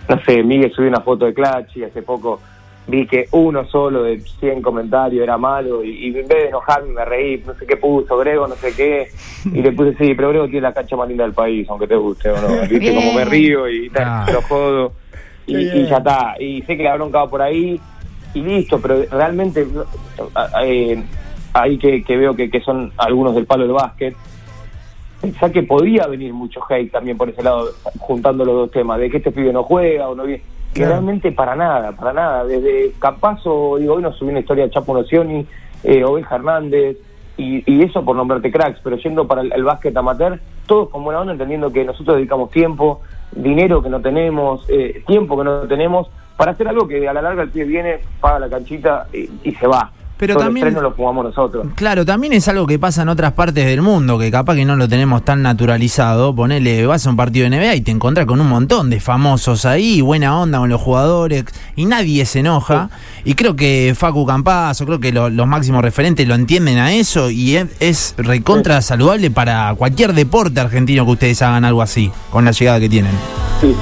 no 0.07 0.19
sé, 0.23 0.41
Miguel 0.41 0.71
subió 0.71 0.89
una 0.89 1.01
foto 1.01 1.25
de 1.25 1.33
Clutch 1.35 1.77
y 1.77 1.83
hace 1.83 2.01
poco 2.01 2.39
vi 2.89 3.05
que 3.05 3.27
uno 3.31 3.65
solo 3.65 4.03
de 4.03 4.19
100 4.19 4.61
comentarios 4.61 5.21
era 5.23 5.37
malo 5.37 5.83
y, 5.83 5.89
y 5.89 6.07
en 6.07 6.13
vez 6.13 6.27
de 6.27 6.47
enojarme 6.47 6.91
me 6.93 7.05
reí, 7.05 7.43
no 7.45 7.53
sé 7.53 7.65
qué 7.67 7.77
puso, 7.77 8.17
Grego, 8.17 8.47
no 8.47 8.55
sé 8.55 8.73
qué, 8.75 9.07
y 9.45 9.61
le 9.61 9.71
puse, 9.71 9.95
sí, 9.97 10.13
pero 10.15 10.29
Grego 10.29 10.45
tiene 10.45 10.61
la 10.61 10.73
cancha 10.73 10.95
más 10.95 11.07
linda 11.07 11.23
del 11.23 11.33
país, 11.33 11.67
aunque 11.69 11.87
te 11.87 11.95
guste 11.95 12.29
o 12.31 12.41
no, 12.41 12.47
viste, 12.61 12.79
Bien. 12.79 12.95
como 12.95 13.13
me 13.13 13.25
río 13.25 13.69
y 13.69 13.89
tal, 13.89 14.03
Ah. 14.07 14.25
lo 14.33 14.41
jodo, 14.41 14.93
y, 15.45 15.55
y 15.57 15.87
ya 15.87 15.97
está, 15.97 16.35
y 16.39 16.61
sé 16.63 16.75
que 16.77 16.83
la 16.83 16.95
bronca 16.95 17.19
va 17.19 17.29
por 17.29 17.41
ahí, 17.41 17.79
y 18.33 18.41
listo, 18.41 18.79
pero 18.81 19.03
realmente 19.11 19.65
eh, 20.63 21.03
ahí 21.53 21.77
que, 21.77 22.03
que 22.03 22.17
veo 22.17 22.35
que, 22.35 22.49
que 22.49 22.61
son 22.61 22.91
algunos 22.97 23.35
del 23.35 23.45
palo 23.45 23.63
del 23.63 23.73
básquet, 23.73 24.15
pensá 25.21 25.51
que 25.51 25.63
podía 25.63 26.07
venir 26.07 26.33
mucho 26.33 26.61
hate 26.69 26.91
también 26.91 27.17
por 27.17 27.29
ese 27.29 27.43
lado, 27.43 27.69
juntando 27.99 28.45
los 28.45 28.55
dos 28.55 28.71
temas, 28.71 28.99
de 28.99 29.09
que 29.09 29.17
este 29.17 29.31
pibe 29.31 29.51
no 29.53 29.63
juega 29.63 30.09
o 30.09 30.15
no 30.15 30.23
viene. 30.23 30.43
Y 30.71 30.75
Claro. 30.75 30.91
realmente 30.93 31.31
para 31.31 31.55
nada, 31.55 31.91
para 31.93 32.13
nada. 32.13 32.45
Desde 32.45 32.91
Capazo, 32.99 33.77
digo, 33.79 33.95
hoy 33.95 34.03
nos 34.03 34.15
subió 34.17 34.31
una 34.31 34.39
historia 34.41 34.65
de 34.65 34.71
Chapo 34.71 34.93
Nocioni, 34.93 35.45
eh, 35.83 36.03
Oveja 36.03 36.35
Hernández, 36.35 36.97
y, 37.37 37.63
y 37.65 37.83
eso 37.83 38.03
por 38.03 38.15
nombrarte 38.15 38.51
cracks, 38.51 38.79
pero 38.83 38.97
yendo 38.97 39.25
para 39.25 39.41
el, 39.41 39.51
el 39.53 39.63
básquet 39.63 39.95
amateur, 39.95 40.39
todos 40.67 40.89
con 40.89 41.03
buena 41.03 41.21
onda, 41.21 41.33
entendiendo 41.33 41.71
que 41.71 41.85
nosotros 41.85 42.17
dedicamos 42.17 42.51
tiempo, 42.51 43.01
dinero 43.31 43.81
que 43.81 43.89
no 43.89 44.01
tenemos, 44.01 44.65
eh, 44.69 45.03
tiempo 45.07 45.37
que 45.37 45.43
no 45.45 45.61
tenemos, 45.61 46.09
para 46.37 46.51
hacer 46.51 46.67
algo 46.67 46.87
que 46.87 47.07
a 47.07 47.13
la 47.13 47.21
larga 47.21 47.43
el 47.43 47.49
pibe 47.49 47.65
viene, 47.65 47.99
paga 48.19 48.39
la 48.39 48.49
canchita 48.49 49.07
y, 49.13 49.29
y 49.43 49.51
se 49.55 49.67
va. 49.67 49.91
Pero 50.19 50.33
Todo 50.33 50.43
el 50.43 50.47
también- 50.47 50.67
estreno 50.67 50.89
lo 50.89 50.93
jugamos 50.95 51.23
nosotros. 51.23 51.65
Claro, 51.75 52.05
también 52.05 52.33
es 52.33 52.45
algo 52.49 52.67
que 52.67 52.77
pasa 52.77 53.03
en 53.03 53.07
otras 53.09 53.31
partes 53.31 53.65
del 53.65 53.81
mundo, 53.81 54.19
que 54.19 54.29
capaz 54.29 54.55
que 54.55 54.65
no 54.65 54.75
lo 54.75 54.89
tenemos 54.89 55.23
tan 55.23 55.41
naturalizado. 55.41 56.35
Ponele, 56.35 56.85
vas 56.85 57.07
a 57.07 57.09
un 57.09 57.15
partido 57.15 57.49
de 57.49 57.55
NBA 57.57 57.75
y 57.75 57.81
te 57.81 57.91
encontrás 57.91 58.25
con 58.25 58.41
un 58.41 58.47
montón 58.49 58.89
de 58.89 58.99
famosos 58.99 59.63
ahí, 59.65 60.01
buena 60.01 60.37
onda 60.37 60.59
con 60.59 60.67
los 60.67 60.81
jugadores, 60.81 61.45
y 61.77 61.85
nadie 61.85 62.25
se 62.25 62.39
enoja. 62.39 62.89
Y 63.23 63.35
creo 63.35 63.55
que 63.55 63.93
Facu 63.95 64.25
Campazo, 64.25 64.85
creo 64.85 64.99
que 64.99 65.13
lo- 65.13 65.29
los 65.29 65.47
máximos 65.47 65.81
referentes 65.81 66.27
lo 66.27 66.35
entienden 66.35 66.79
a 66.79 66.91
eso, 66.93 67.29
y 67.29 67.55
es, 67.55 67.67
es 67.79 68.13
recontra 68.17 68.81
saludable 68.81 69.31
para 69.31 69.73
cualquier 69.77 70.11
deporte 70.13 70.59
argentino 70.59 71.05
que 71.05 71.11
ustedes 71.11 71.41
hagan 71.41 71.63
algo 71.63 71.81
así, 71.81 72.11
con 72.29 72.43
la 72.43 72.51
llegada 72.51 72.77
que 72.81 72.89
tienen. 72.89 73.13
Sí, 73.61 73.73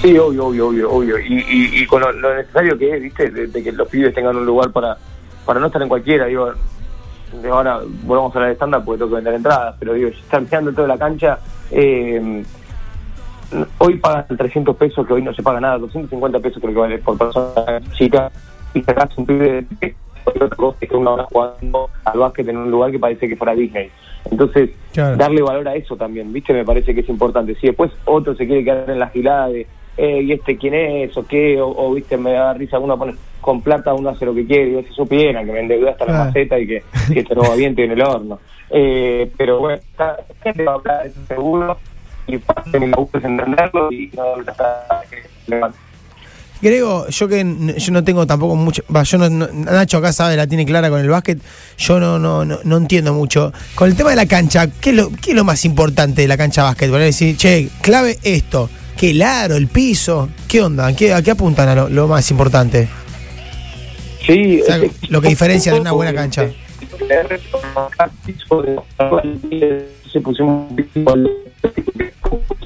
sí, 0.00 0.16
obvio, 0.16 0.46
obvio, 0.46 0.68
obvio, 0.68 0.90
obvio. 0.90 1.18
Y, 1.18 1.34
y, 1.34 1.82
y 1.82 1.86
con 1.86 2.00
lo, 2.00 2.10
lo 2.12 2.34
necesario 2.34 2.78
que 2.78 2.96
es, 2.96 3.02
¿viste? 3.02 3.30
De, 3.30 3.46
de 3.48 3.62
que 3.62 3.72
los 3.72 3.86
pibes 3.88 4.14
tengan 4.14 4.36
un 4.36 4.46
lugar 4.46 4.70
para, 4.70 4.96
para 5.46 5.60
no 5.60 5.66
estar 5.66 5.80
en 5.80 5.88
cualquiera. 5.88 6.26
Digo, 6.26 6.52
ahora 7.50 7.80
volvamos 8.04 8.34
a 8.34 8.38
hablar 8.38 8.48
de 8.48 8.52
estándar 8.54 8.82
porque 8.84 8.98
tengo 8.98 9.10
que 9.10 9.16
vender 9.16 9.34
entradas, 9.34 9.76
pero 9.78 9.94
digo, 9.94 10.08
están 10.08 10.44
mirando 10.44 10.72
toda 10.72 10.88
la 10.88 10.98
cancha, 10.98 11.38
eh, 11.70 12.44
hoy 13.78 13.96
pagan 13.98 14.36
300 14.36 14.76
pesos, 14.76 15.06
que 15.06 15.12
hoy 15.12 15.22
no 15.22 15.32
se 15.32 15.42
paga 15.42 15.60
nada, 15.60 15.78
250 15.78 16.40
pesos 16.40 16.60
creo 16.60 16.74
que 16.74 16.80
vale 16.80 16.98
por 16.98 17.16
persona 17.16 17.80
chica, 17.92 18.30
y 18.74 18.82
sacás 18.82 19.16
un 19.16 19.26
pibe 19.26 19.64
de 19.80 19.94
que 20.80 20.96
uno 20.96 21.16
va 21.16 21.24
jugando 21.24 21.90
al 22.04 22.18
básquet 22.18 22.48
en 22.48 22.56
un 22.56 22.70
lugar 22.70 22.90
que 22.90 22.98
parece 22.98 23.28
que 23.28 23.36
fuera 23.36 23.54
Disney. 23.54 23.90
Entonces, 24.30 24.70
Claro. 24.92 25.16
darle 25.16 25.40
valor 25.42 25.68
a 25.68 25.76
eso 25.76 25.96
también, 25.96 26.32
¿viste? 26.32 26.52
Me 26.52 26.64
parece 26.64 26.94
que 26.94 27.00
es 27.00 27.08
importante. 27.08 27.54
Si 27.60 27.68
después 27.68 27.92
otro 28.06 28.34
se 28.34 28.46
quiere 28.46 28.64
quedar 28.64 28.90
en 28.90 28.98
la 28.98 29.08
gilada 29.08 29.48
de, 29.48 29.66
eh, 29.96 30.22
¿y 30.22 30.32
este 30.32 30.56
quién 30.56 30.74
es? 30.74 31.16
¿O 31.16 31.26
qué? 31.26 31.60
O, 31.60 31.68
o, 31.68 31.94
¿viste? 31.94 32.16
Me 32.16 32.32
da 32.32 32.52
risa, 32.54 32.78
uno 32.78 32.98
pone, 32.98 33.14
con 33.40 33.62
plata 33.62 33.94
uno 33.94 34.10
hace 34.10 34.24
lo 34.26 34.34
que 34.34 34.46
quiere. 34.46 34.80
Y 34.80 34.84
si 34.84 34.92
supiera 34.94 35.44
que 35.44 35.52
me 35.52 35.60
endeudé 35.60 35.90
hasta 35.90 36.04
la 36.06 36.24
maceta 36.24 36.58
y 36.58 36.66
que, 36.66 36.82
que 37.12 37.20
esto 37.20 37.34
no 37.34 37.42
va 37.42 37.54
bien, 37.54 37.74
en 37.78 37.90
el 37.92 38.02
horno. 38.02 38.38
Eh, 38.70 39.30
pero 39.36 39.60
bueno, 39.60 39.76
está, 39.78 40.16
gente 40.42 40.64
va 40.64 40.72
a 40.72 40.74
hablar 40.76 41.02
de 41.04 41.08
eso 41.10 41.20
seguro 41.28 41.78
y 42.26 42.38
parte 42.38 42.80
laburo 42.80 43.10
es 43.18 43.24
entenderlo 43.24 43.92
y 43.92 44.10
no 44.16 44.24
levante. 45.46 45.78
Grego, 46.62 47.06
yo 47.08 47.28
que 47.28 47.44
yo 47.76 47.92
no 47.92 48.02
tengo 48.02 48.26
tampoco 48.26 48.56
mucho. 48.56 48.82
Va, 48.94 49.02
yo 49.02 49.18
no, 49.18 49.28
no- 49.28 49.46
Nacho 49.52 49.98
acá 49.98 50.12
sabe, 50.12 50.36
la 50.36 50.46
tiene 50.46 50.64
clara 50.64 50.88
con 50.88 51.00
el 51.00 51.08
básquet. 51.08 51.38
Yo 51.76 52.00
no, 52.00 52.18
no, 52.18 52.44
no, 52.46 52.58
no 52.64 52.76
entiendo 52.78 53.12
mucho. 53.12 53.52
Con 53.74 53.88
el 53.90 53.96
tema 53.96 54.10
de 54.10 54.16
la 54.16 54.26
cancha, 54.26 54.66
¿qué 54.80 54.90
es 54.90 54.96
lo, 54.96 55.10
qué 55.10 55.30
es 55.32 55.36
lo 55.36 55.44
más 55.44 55.64
importante 55.66 56.22
de 56.22 56.28
la 56.28 56.36
cancha 56.38 56.62
de 56.62 56.68
básquet? 56.68 56.92
A 56.94 56.98
decir, 56.98 57.36
che, 57.36 57.68
clave 57.82 58.16
esto. 58.22 58.70
¿Qué 58.96 59.10
el 59.10 59.22
aro, 59.22 59.56
el 59.56 59.66
piso? 59.68 60.28
¿Qué 60.48 60.62
onda? 60.62 60.94
¿Qué, 60.94 61.12
¿A 61.12 61.22
qué 61.22 61.32
apuntan 61.32 61.68
a 61.68 61.74
lo, 61.74 61.88
lo 61.88 62.08
más 62.08 62.30
importante? 62.30 62.88
Sí, 64.26 64.60
O 64.62 64.64
sea, 64.64 64.76
es- 64.78 65.10
lo 65.10 65.20
que 65.20 65.28
diferencia 65.28 65.72
de 65.72 65.80
una 65.80 65.92
buena 65.92 66.12
cancha. 66.14 66.48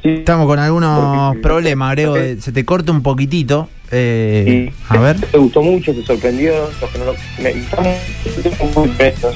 Estamos 0.03 0.47
con 0.47 0.59
algunos 0.59 1.37
problemas, 1.43 1.91
Grego. 1.93 2.15
Se 2.41 2.53
te 2.53 2.65
corta 2.65 2.93
un 2.93 3.03
poquitito. 3.03 3.69
Eh, 3.93 4.71
Sí. 4.71 4.75
a 4.89 4.99
ver. 4.99 5.17
Me 5.33 5.39
gustó 5.39 5.63
mucho, 5.63 5.93
se 5.93 6.05
sorprendió. 6.05 6.53
Los 6.81 6.91
que 6.91 6.99
no 6.99 7.05
lo, 7.07 7.15
me, 7.41 7.51
estamos. 7.51 7.97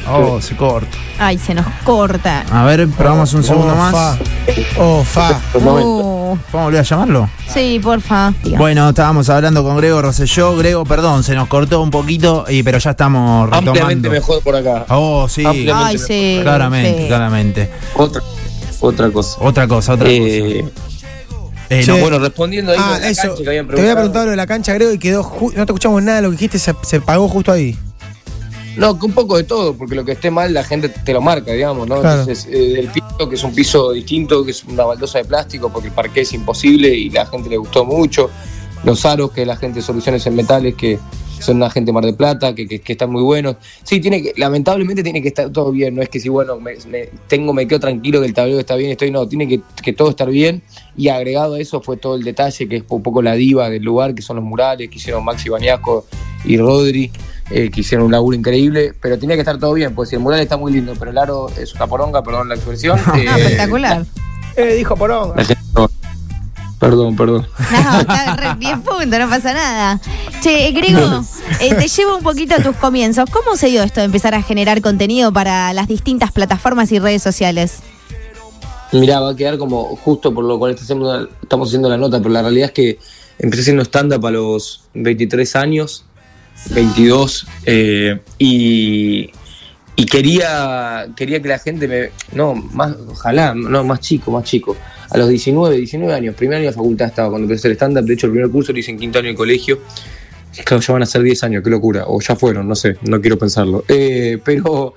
Oh, 0.08 0.40
se 0.40 0.56
corta. 0.56 0.96
Ay, 1.18 1.38
se 1.38 1.54
nos 1.54 1.66
corta. 1.84 2.44
A 2.50 2.64
ver, 2.64 2.88
probamos 2.88 3.32
un 3.34 3.42
segundo 3.44 3.72
oh, 3.72 3.76
más. 3.76 3.92
Fa. 3.92 4.18
Oh, 4.78 5.04
fa. 5.04 5.40
Momentos. 5.60 5.84
Uh, 6.04 6.38
¿Podemos 6.50 6.64
volver 6.66 6.80
a 6.80 6.82
llamarlo? 6.82 7.30
sí, 7.52 7.80
porfa. 7.82 8.32
Bueno, 8.56 8.88
estábamos 8.88 9.28
hablando 9.28 9.62
con 9.62 9.76
Grego 9.76 10.02
Rosselló. 10.02 10.56
Grego, 10.56 10.84
perdón, 10.84 11.22
se 11.22 11.34
nos 11.34 11.48
cortó 11.48 11.80
un 11.80 11.90
poquito, 11.90 12.44
y, 12.48 12.62
pero 12.62 12.78
ya 12.78 12.90
estamos 12.90 13.44
retomando. 13.46 13.70
Ampliamente 13.72 14.08
mejor 14.10 14.42
por 14.42 14.56
acá. 14.56 14.86
Oh, 14.88 15.28
sí. 15.28 15.44
Ampliamente. 15.44 15.72
Ay, 15.88 15.98
sí. 15.98 16.38
Claramente, 16.42 17.02
sí. 17.02 17.06
claramente. 17.08 17.70
Otra, 17.96 18.22
otra 18.80 19.10
cosa. 19.10 19.36
Otra 19.40 19.68
cosa, 19.68 19.92
otra 19.94 20.08
Eh, 20.10 20.64
cosa. 20.74 20.83
Eh, 21.70 21.84
no, 21.86 21.96
bueno, 21.98 22.18
respondiendo 22.18 22.72
ahí 22.72 22.78
Ah, 22.80 22.92
con 22.94 23.00
la 23.02 23.08
eso. 23.08 23.22
cancha 23.22 23.42
que 23.42 23.48
habían 23.48 23.68
Te 23.68 23.80
había 23.80 23.94
preguntado. 23.94 24.24
lo 24.26 24.30
de 24.32 24.36
la 24.36 24.46
cancha, 24.46 24.74
Grego, 24.74 24.92
y 24.92 24.98
quedó. 24.98 25.22
No 25.40 25.50
te 25.66 25.72
escuchamos 25.72 26.02
nada 26.02 26.16
de 26.16 26.22
lo 26.22 26.28
que 26.30 26.36
dijiste, 26.36 26.58
se, 26.58 26.74
se 26.82 27.00
pagó 27.00 27.28
justo 27.28 27.52
ahí. 27.52 27.76
No, 28.76 28.98
que 28.98 29.06
un 29.06 29.12
poco 29.12 29.36
de 29.36 29.44
todo, 29.44 29.74
porque 29.74 29.94
lo 29.94 30.04
que 30.04 30.12
esté 30.12 30.30
mal 30.32 30.52
la 30.52 30.64
gente 30.64 30.88
te 30.88 31.12
lo 31.12 31.20
marca, 31.20 31.52
digamos, 31.52 31.86
¿no? 31.86 32.00
Claro. 32.00 32.20
Entonces, 32.22 32.48
eh, 32.50 32.80
el 32.80 32.88
piso, 32.88 33.28
que 33.28 33.36
es 33.36 33.44
un 33.44 33.54
piso 33.54 33.92
distinto, 33.92 34.44
que 34.44 34.50
es 34.50 34.64
una 34.64 34.84
baldosa 34.84 35.18
de 35.18 35.24
plástico, 35.26 35.70
porque 35.72 35.88
el 35.88 35.94
parqué 35.94 36.22
es 36.22 36.32
imposible 36.32 36.88
y 36.88 37.08
la 37.10 37.24
gente 37.26 37.48
le 37.48 37.56
gustó 37.56 37.84
mucho. 37.84 38.30
Los 38.82 39.04
aros, 39.06 39.30
que 39.30 39.46
la 39.46 39.56
gente 39.56 39.80
soluciones 39.80 40.26
en 40.26 40.34
metales, 40.34 40.74
que 40.74 40.98
son 41.40 41.56
una 41.56 41.70
gente 41.70 41.92
Mar 41.92 42.04
de 42.04 42.12
Plata, 42.14 42.54
que, 42.54 42.66
que, 42.66 42.80
que 42.80 42.92
están 42.92 43.10
muy 43.10 43.22
buenos. 43.22 43.56
Sí, 43.82 44.00
tiene 44.00 44.22
que, 44.22 44.32
lamentablemente 44.36 45.02
tiene 45.02 45.20
que 45.22 45.28
estar 45.28 45.50
todo 45.50 45.70
bien, 45.72 45.94
no 45.94 46.02
es 46.02 46.08
que 46.08 46.20
si, 46.20 46.28
bueno, 46.28 46.58
me, 46.58 46.74
me- 46.90 47.08
tengo, 47.28 47.52
me 47.52 47.66
quedo 47.68 47.80
tranquilo 47.80 48.20
que 48.20 48.26
el 48.26 48.34
tablero 48.34 48.58
está 48.60 48.76
bien, 48.76 48.90
estoy, 48.90 49.10
no, 49.10 49.26
tiene 49.28 49.46
que, 49.48 49.60
que 49.82 49.92
todo 49.92 50.10
estar 50.10 50.28
bien. 50.30 50.62
Y 50.96 51.08
agregado 51.08 51.54
a 51.54 51.60
eso 51.60 51.80
fue 51.80 51.96
todo 51.96 52.14
el 52.16 52.22
detalle, 52.22 52.68
que 52.68 52.76
es 52.76 52.84
un 52.88 53.02
poco 53.02 53.20
la 53.22 53.34
diva 53.34 53.68
del 53.70 53.82
lugar, 53.82 54.14
que 54.14 54.22
son 54.22 54.36
los 54.36 54.44
murales, 54.44 54.88
que 54.88 54.96
hicieron 54.96 55.24
Maxi 55.24 55.48
Baniasco 55.48 56.06
y 56.44 56.56
Rodri 56.58 57.10
eh, 57.50 57.70
que 57.70 57.80
hicieron 57.80 58.06
un 58.06 58.12
laburo 58.12 58.36
increíble, 58.36 58.92
pero 59.02 59.18
tenía 59.18 59.34
que 59.36 59.40
estar 59.40 59.58
todo 59.58 59.72
bien, 59.74 59.94
pues 59.94 60.08
si 60.08 60.14
el 60.16 60.20
mural 60.22 60.40
está 60.40 60.56
muy 60.56 60.72
lindo, 60.72 60.94
pero 60.98 61.10
el 61.10 61.18
aro 61.18 61.48
es 61.58 61.74
una 61.74 61.86
poronga, 61.86 62.22
perdón 62.22 62.48
la 62.48 62.54
expresión. 62.54 62.98
eh, 63.16 63.24
espectacular. 63.26 64.04
Eh, 64.56 64.74
dijo 64.74 64.96
Porón. 64.96 65.32
Perdón, 66.84 67.16
perdón. 67.16 67.46
No, 67.72 68.00
está 68.00 68.36
re 68.36 68.54
10 68.58 68.78
puntos, 68.80 69.18
no 69.18 69.28
pasa 69.30 69.54
nada. 69.54 70.00
Che, 70.42 70.68
eh, 70.68 70.72
Grego, 70.72 71.24
eh, 71.60 71.74
te 71.74 71.88
llevo 71.88 72.16
un 72.18 72.22
poquito 72.22 72.54
a 72.56 72.58
tus 72.58 72.76
comienzos. 72.76 73.24
¿Cómo 73.30 73.56
se 73.56 73.68
dio 73.68 73.82
esto 73.82 74.00
de 74.00 74.06
empezar 74.06 74.34
a 74.34 74.42
generar 74.42 74.82
contenido 74.82 75.32
para 75.32 75.72
las 75.72 75.88
distintas 75.88 76.30
plataformas 76.30 76.92
y 76.92 76.98
redes 76.98 77.22
sociales? 77.22 77.78
Mirá, 78.92 79.20
va 79.20 79.30
a 79.30 79.34
quedar 79.36 79.56
como 79.56 79.96
justo 79.96 80.32
por 80.34 80.44
lo 80.44 80.58
cual 80.58 80.72
está 80.72 80.84
haciendo- 80.84 81.26
estamos 81.42 81.68
haciendo 81.68 81.88
la 81.88 81.96
nota, 81.96 82.18
pero 82.18 82.30
la 82.30 82.42
realidad 82.42 82.66
es 82.66 82.72
que 82.72 82.98
empecé 83.38 83.62
haciendo 83.62 83.82
stand-up 83.82 84.26
a 84.26 84.30
los 84.30 84.84
23 84.92 85.56
años, 85.56 86.04
22, 86.70 87.46
eh, 87.64 88.20
y, 88.38 89.30
y 89.96 90.06
quería, 90.06 91.06
quería 91.16 91.40
que 91.40 91.48
la 91.48 91.58
gente 91.58 91.88
me... 91.88 92.10
No, 92.36 92.54
más, 92.54 92.92
ojalá, 93.08 93.54
no, 93.54 93.82
más 93.84 94.00
chico, 94.00 94.30
más 94.30 94.44
chico. 94.44 94.76
A 95.10 95.18
los 95.18 95.28
19, 95.28 95.76
19 95.76 96.12
años, 96.14 96.34
primer 96.34 96.58
año 96.58 96.66
de 96.66 96.72
facultad 96.72 97.08
estaba 97.08 97.28
cuando 97.30 97.44
empecé 97.44 97.68
el 97.68 97.74
stand-up, 97.74 98.04
de 98.04 98.14
hecho 98.14 98.26
el 98.26 98.32
primer 98.32 98.50
curso 98.50 98.72
lo 98.72 98.78
hice 98.78 98.90
en 98.90 98.98
quinto 98.98 99.18
año 99.18 99.28
de 99.28 99.34
colegio. 99.34 99.80
Claro, 100.64 100.80
ya 100.80 100.92
van 100.92 101.02
a 101.02 101.06
ser 101.06 101.22
10 101.22 101.44
años, 101.44 101.64
qué 101.64 101.70
locura. 101.70 102.04
O 102.06 102.20
ya 102.20 102.36
fueron, 102.36 102.68
no 102.68 102.74
sé, 102.74 102.96
no 103.02 103.20
quiero 103.20 103.36
pensarlo. 103.36 103.84
Eh, 103.88 104.38
pero 104.44 104.94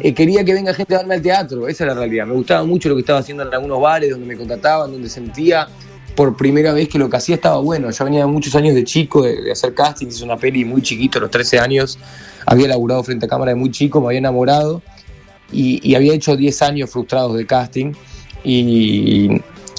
eh, 0.00 0.14
quería 0.14 0.44
que 0.44 0.54
venga 0.54 0.72
gente 0.72 0.94
a 0.94 0.98
darme 0.98 1.16
al 1.16 1.22
teatro, 1.22 1.66
esa 1.66 1.84
es 1.84 1.88
la 1.88 1.94
realidad. 1.94 2.26
Me 2.26 2.34
gustaba 2.34 2.64
mucho 2.64 2.88
lo 2.88 2.94
que 2.94 3.00
estaba 3.00 3.18
haciendo 3.18 3.42
en 3.42 3.52
algunos 3.52 3.80
bares 3.80 4.10
donde 4.10 4.26
me 4.26 4.36
contrataban, 4.36 4.92
donde 4.92 5.08
sentía 5.08 5.68
por 6.14 6.36
primera 6.36 6.72
vez 6.72 6.88
que 6.88 6.98
lo 6.98 7.10
que 7.10 7.16
hacía 7.16 7.36
estaba 7.36 7.58
bueno. 7.58 7.90
Yo 7.90 8.04
venía 8.04 8.26
muchos 8.26 8.54
años 8.54 8.74
de 8.74 8.84
chico, 8.84 9.22
de, 9.22 9.50
hacer 9.50 9.74
casting, 9.74 10.06
hice 10.08 10.24
una 10.24 10.36
peli 10.36 10.64
muy 10.64 10.82
chiquito, 10.82 11.18
a 11.18 11.22
los 11.22 11.30
13 11.30 11.58
años. 11.58 11.98
Había 12.46 12.68
laburado 12.68 13.02
frente 13.02 13.26
a 13.26 13.28
cámara 13.28 13.50
de 13.50 13.56
muy 13.56 13.70
chico, 13.70 14.00
me 14.00 14.08
había 14.08 14.18
enamorado 14.18 14.82
y 15.52 15.94
había 15.96 16.14
hecho 16.14 16.36
10 16.36 16.62
años 16.62 16.90
frustrados 16.90 17.36
de 17.36 17.44
casting. 17.44 17.92
Y, 18.44 19.28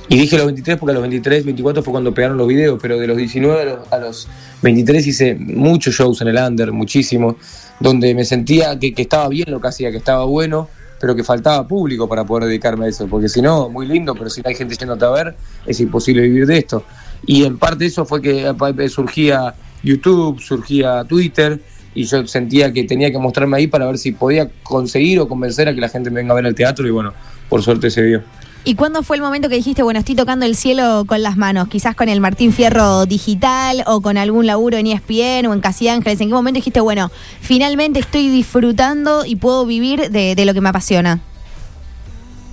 dije 0.10 0.38
los 0.38 0.46
23 0.46 0.78
porque 0.78 0.92
a 0.92 0.94
los 0.96 1.02
23, 1.04 1.46
24 1.46 1.84
fue 1.84 1.92
cuando 1.92 2.14
pegaron 2.14 2.38
los 2.38 2.48
videos, 2.48 2.80
pero 2.82 3.00
de 3.00 3.08
los 3.08 3.18
19 3.18 3.62
a 3.62 3.66
los, 3.66 3.92
a 3.94 3.98
los 3.98 4.28
23 4.62 5.08
hice 5.08 5.36
muchos 5.36 5.96
shows 5.96 6.22
en 6.22 6.28
el 6.28 6.38
under, 6.38 6.72
muchísimos, 6.72 7.36
donde 7.80 8.14
me 8.14 8.26
sentía 8.26 8.78
que, 8.78 8.94
que 8.94 9.04
estaba 9.04 9.30
bien 9.30 9.50
lo 9.50 9.62
que 9.62 9.70
hacía, 9.70 9.90
que 9.90 9.98
estaba 9.98 10.26
bueno, 10.26 10.68
pero 11.02 11.16
que 11.16 11.24
faltaba 11.24 11.68
público 11.68 12.08
para 12.08 12.24
poder 12.24 12.48
dedicarme 12.48 12.86
a 12.86 12.90
eso, 12.90 13.08
porque 13.08 13.28
si 13.28 13.42
no, 13.42 13.70
muy 13.70 13.88
lindo, 13.88 14.14
pero 14.14 14.30
si 14.30 14.42
no 14.42 14.50
hay 14.50 14.56
gente 14.56 14.76
yéndote 14.76 15.04
a 15.04 15.10
ver, 15.10 15.36
es 15.66 15.80
imposible 15.80 16.22
vivir 16.22 16.46
de 16.46 16.60
esto. 16.60 16.84
Y 17.26 17.44
en 17.44 17.58
parte 17.58 17.88
eso 17.88 18.06
fue 18.06 18.22
que 18.22 18.54
surgía 18.88 19.56
YouTube, 19.82 20.40
surgía 20.40 21.04
Twitter, 21.06 21.60
y 21.96 22.04
yo 22.04 22.26
sentía 22.28 22.72
que 22.72 22.84
tenía 22.84 23.12
que 23.12 23.18
mostrarme 23.18 23.58
ahí 23.58 23.68
para 23.68 23.88
ver 23.88 23.98
si 23.98 24.12
podía 24.12 24.50
conseguir 24.64 25.20
o 25.20 25.28
convencer 25.28 25.68
a 25.68 25.74
que 25.74 25.82
la 25.82 25.90
gente 25.90 26.10
me 26.12 26.22
venga 26.22 26.34
a 26.34 26.36
ver 26.36 26.46
al 26.46 26.56
teatro, 26.56 26.88
y 26.88 26.92
bueno, 26.92 27.14
por 27.50 27.64
suerte 27.64 27.90
se 27.90 28.04
vio. 28.04 28.22
¿Y 28.64 28.76
cuándo 28.76 29.02
fue 29.02 29.16
el 29.16 29.24
momento 29.24 29.50
que 29.50 29.56
dijiste, 29.56 29.82
bueno, 29.82 30.00
estoy 30.00 30.14
tocando 30.14 30.46
el 30.46 30.56
cielo 30.56 31.06
con 31.08 31.24
las 31.24 31.36
manos? 31.36 31.68
Quizás 31.68 31.96
con 31.96 32.10
el 32.10 32.22
Martín 32.22 32.54
Fierro 32.54 33.08
digital 33.08 33.84
o 33.88 34.02
con 34.02 34.18
algún 34.18 34.46
laburo 34.46 34.78
en 34.78 34.86
ESPN 34.86 35.48
o 35.48 35.54
en 35.54 35.62
Casi 35.62 35.88
Ángeles. 35.88 36.22
¿En 36.22 36.28
qué 36.28 36.34
momento 36.34 36.60
dijiste, 36.60 36.80
bueno, 36.80 37.10
finalmente 37.42 38.00
estoy 38.00 38.30
disfrutando 38.30 39.26
y 39.26 39.36
puedo 39.36 39.66
vivir 39.66 40.12
de, 40.12 40.46
lo 40.46 40.54
que 40.54 40.62
me 40.62 40.70
apasiona? 40.70 41.20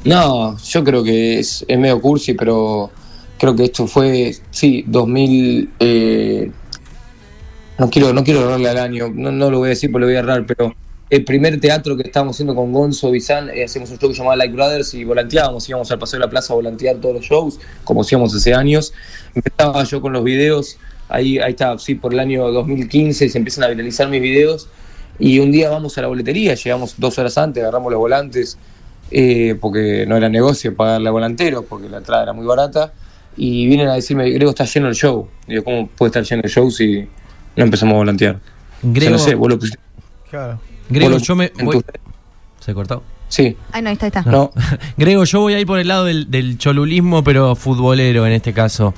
No, 0.04 0.56
yo 0.56 0.82
creo 0.82 1.04
que 1.04 1.40
es, 1.40 1.62
es 1.68 1.78
medio 1.78 2.00
cursi, 2.00 2.32
pero 2.32 2.90
creo 3.38 3.54
que 3.54 3.64
esto 3.64 3.86
fue, 3.86 4.34
sí, 4.50 4.84
2000... 4.86 5.70
eh, 5.78 6.50
no 7.78 7.88
quiero 7.90 8.12
no 8.12 8.24
quiero 8.24 8.40
errarle 8.40 8.68
al 8.68 8.78
año, 8.78 9.08
no, 9.14 9.30
no 9.30 9.50
lo 9.50 9.58
voy 9.58 9.66
a 9.66 9.70
decir 9.70 9.92
porque 9.92 10.00
lo 10.00 10.06
voy 10.06 10.16
a 10.16 10.18
errar, 10.18 10.46
pero 10.46 10.74
el 11.10 11.24
primer 11.24 11.58
teatro 11.60 11.96
que 11.96 12.02
estábamos 12.02 12.36
haciendo 12.36 12.54
con 12.54 12.72
Gonzo 12.72 13.10
Bizán, 13.10 13.48
eh, 13.50 13.64
hacíamos 13.64 13.90
un 13.90 13.98
show 13.98 14.08
que 14.08 14.14
se 14.14 14.18
llamaba 14.18 14.36
Like 14.36 14.54
Brothers 14.54 14.92
y 14.94 15.04
volanteábamos, 15.04 15.68
íbamos 15.68 15.90
al 15.90 15.98
Paseo 15.98 16.18
de 16.18 16.26
la 16.26 16.30
Plaza 16.30 16.52
a 16.52 16.56
volantear 16.56 16.96
todos 16.96 17.14
los 17.14 17.24
shows, 17.24 17.58
como 17.84 18.02
hacíamos 18.02 18.34
hace 18.34 18.52
años. 18.52 18.92
Empezaba 19.34 19.82
yo 19.84 20.00
con 20.02 20.12
los 20.12 20.22
videos, 20.22 20.78
ahí, 21.08 21.38
ahí 21.38 21.52
está, 21.52 21.78
sí, 21.78 21.94
por 21.94 22.12
el 22.12 22.20
año 22.20 22.50
2015 22.52 23.28
se 23.28 23.38
empiezan 23.38 23.64
a 23.64 23.68
viralizar 23.68 24.08
mis 24.08 24.20
videos 24.20 24.68
y 25.18 25.38
un 25.38 25.50
día 25.50 25.70
vamos 25.70 25.96
a 25.98 26.02
la 26.02 26.08
boletería, 26.08 26.54
llegamos 26.54 26.94
dos 26.98 27.18
horas 27.18 27.38
antes, 27.38 27.62
agarramos 27.62 27.90
los 27.90 27.98
volantes, 27.98 28.58
eh, 29.10 29.56
porque 29.60 30.04
no 30.06 30.16
era 30.16 30.28
negocio 30.28 30.76
pagarle 30.76 31.08
a 31.08 31.12
volanteros, 31.12 31.64
porque 31.64 31.88
la 31.88 31.98
entrada 31.98 32.24
era 32.24 32.32
muy 32.32 32.46
barata, 32.46 32.92
y 33.36 33.66
vienen 33.66 33.88
a 33.88 33.94
decirme, 33.94 34.30
Grego, 34.30 34.50
está 34.50 34.64
lleno 34.64 34.88
el 34.88 34.94
show. 34.94 35.28
Digo, 35.46 35.62
¿cómo 35.62 35.88
puede 35.88 36.08
estar 36.08 36.24
lleno 36.24 36.42
el 36.44 36.50
show 36.50 36.70
si 36.70 37.08
no 37.56 37.64
empezamos 37.64 37.94
a 37.94 37.98
volantear? 37.98 38.36
O 38.36 38.38
sea, 38.38 38.92
Grego, 38.92 39.12
no 39.12 39.18
sé, 39.18 39.34
vos 39.34 39.48
lo 39.48 39.58
pusiste 39.58 39.78
Claro. 40.28 40.60
Grego, 40.88 41.18
yo 41.18 41.36
me. 41.36 41.52
voy- 41.62 41.82
¿Se 42.60 42.74
cortó? 42.74 43.02
Sí, 43.28 43.56
Ay, 43.72 43.82
no, 43.82 43.88
ahí 43.90 43.92
está, 43.94 44.06
ahí 44.06 44.08
está. 44.08 44.22
no. 44.22 44.50
Grego, 44.96 45.24
yo 45.24 45.40
voy 45.40 45.54
a 45.54 45.60
ir 45.60 45.66
por 45.66 45.78
el 45.78 45.88
lado 45.88 46.04
del, 46.04 46.30
del 46.30 46.56
cholulismo, 46.58 47.22
pero 47.22 47.54
futbolero 47.56 48.26
en 48.26 48.32
este 48.32 48.52
caso. 48.52 48.94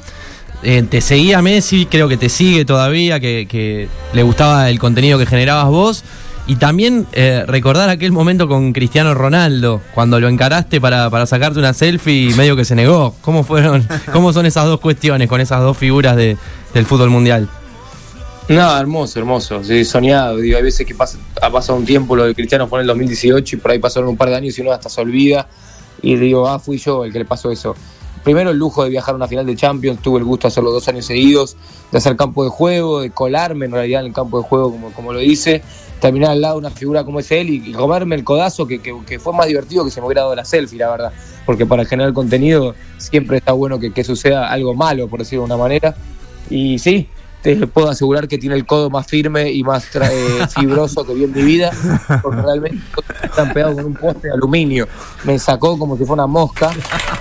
Eh, 0.62 0.82
te 0.88 1.00
seguía 1.00 1.40
Messi, 1.42 1.86
creo 1.86 2.06
que 2.08 2.16
te 2.16 2.28
sigue 2.28 2.64
todavía, 2.64 3.18
que, 3.18 3.46
que 3.48 3.88
le 4.12 4.22
gustaba 4.22 4.68
el 4.70 4.78
contenido 4.78 5.18
que 5.18 5.26
generabas 5.26 5.66
vos. 5.68 6.04
Y 6.46 6.56
también 6.56 7.06
eh, 7.12 7.44
recordar 7.46 7.88
aquel 7.90 8.12
momento 8.12 8.48
con 8.48 8.72
Cristiano 8.72 9.14
Ronaldo, 9.14 9.80
cuando 9.94 10.18
lo 10.20 10.28
encaraste 10.28 10.80
para, 10.80 11.08
para 11.08 11.24
sacarte 11.26 11.58
una 11.60 11.72
selfie 11.74 12.30
y 12.30 12.34
medio 12.34 12.56
que 12.56 12.64
se 12.64 12.74
negó. 12.74 13.14
¿Cómo 13.20 13.44
fueron, 13.44 13.86
cómo 14.12 14.32
son 14.32 14.46
esas 14.46 14.64
dos 14.66 14.80
cuestiones 14.80 15.28
con 15.28 15.40
esas 15.40 15.60
dos 15.60 15.76
figuras 15.76 16.16
de- 16.16 16.36
del 16.74 16.86
fútbol 16.86 17.10
mundial? 17.10 17.48
No, 18.50 18.76
hermoso, 18.76 19.18
hermoso, 19.20 19.62
sí, 19.62 19.84
soñado. 19.84 20.36
Digo, 20.38 20.56
hay 20.56 20.62
veces 20.64 20.84
que 20.84 20.94
pasa, 20.94 21.18
ha 21.40 21.50
pasado 21.50 21.78
un 21.78 21.84
tiempo, 21.84 22.16
lo 22.16 22.24
de 22.24 22.34
Cristiano 22.34 22.66
fue 22.66 22.78
en 22.78 22.82
el 22.82 22.86
2018 22.88 23.56
y 23.56 23.58
por 23.60 23.70
ahí 23.70 23.78
pasaron 23.78 24.08
un 24.08 24.16
par 24.16 24.28
de 24.28 24.34
años 24.36 24.58
y 24.58 24.62
uno 24.62 24.72
hasta 24.72 24.88
se 24.88 25.00
olvida. 25.00 25.48
Y 26.02 26.16
digo, 26.16 26.48
ah, 26.48 26.58
fui 26.58 26.76
yo 26.78 27.04
el 27.04 27.12
que 27.12 27.20
le 27.20 27.24
pasó 27.24 27.52
eso. 27.52 27.76
Primero 28.24 28.50
el 28.50 28.56
lujo 28.58 28.82
de 28.82 28.90
viajar 28.90 29.14
a 29.14 29.16
una 29.16 29.28
final 29.28 29.46
de 29.46 29.54
Champions, 29.54 30.02
tuve 30.02 30.18
el 30.18 30.24
gusto 30.24 30.48
de 30.48 30.52
hacerlo 30.52 30.72
dos 30.72 30.88
años 30.88 31.06
seguidos, 31.06 31.56
de 31.92 31.98
hacer 31.98 32.16
campo 32.16 32.42
de 32.42 32.50
juego, 32.50 33.00
de 33.02 33.10
colarme 33.10 33.66
en 33.66 33.72
realidad 33.72 34.00
en 34.00 34.08
el 34.08 34.12
campo 34.12 34.38
de 34.38 34.44
juego, 34.44 34.72
como, 34.72 34.90
como 34.92 35.12
lo 35.12 35.20
dice, 35.20 35.62
terminar 36.00 36.32
al 36.32 36.40
lado 36.40 36.54
de 36.54 36.58
una 36.66 36.70
figura 36.70 37.04
como 37.04 37.20
es 37.20 37.30
él 37.30 37.48
y, 37.50 37.70
y 37.70 37.72
comerme 37.72 38.16
el 38.16 38.24
codazo, 38.24 38.66
que, 38.66 38.80
que- 38.82 38.96
que 39.06 39.20
fue 39.20 39.32
más 39.32 39.46
divertido 39.46 39.84
que 39.84 39.92
si 39.92 40.00
me 40.00 40.06
hubiera 40.06 40.22
dado 40.22 40.34
la 40.34 40.44
selfie, 40.44 40.76
la 40.78 40.90
verdad. 40.90 41.12
Porque 41.46 41.66
para 41.66 41.84
generar 41.84 42.12
contenido 42.12 42.74
siempre 42.98 43.36
está 43.38 43.52
bueno 43.52 43.78
que, 43.78 43.92
que 43.92 44.02
suceda 44.02 44.48
algo 44.50 44.74
malo, 44.74 45.06
por 45.08 45.20
decirlo 45.20 45.42
de 45.42 45.46
una 45.46 45.56
manera. 45.56 45.94
Y 46.50 46.78
sí, 46.78 47.08
te 47.42 47.66
puedo 47.66 47.88
asegurar 47.88 48.28
que 48.28 48.38
tiene 48.38 48.56
el 48.56 48.66
codo 48.66 48.90
más 48.90 49.06
firme 49.06 49.50
y 49.50 49.62
más 49.62 49.84
eh, 49.96 50.46
fibroso 50.54 51.04
que 51.04 51.14
vi 51.14 51.24
en 51.24 51.32
mi 51.32 51.42
vida, 51.42 51.70
porque 52.22 52.42
realmente 52.42 52.78
están 53.22 53.52
pegados 53.52 53.76
con 53.76 53.86
un 53.86 53.94
poste 53.94 54.28
de 54.28 54.34
aluminio. 54.34 54.86
Me 55.24 55.38
sacó 55.38 55.78
como 55.78 55.96
si 55.96 56.04
fuera 56.04 56.24
una 56.24 56.26
mosca 56.26 56.70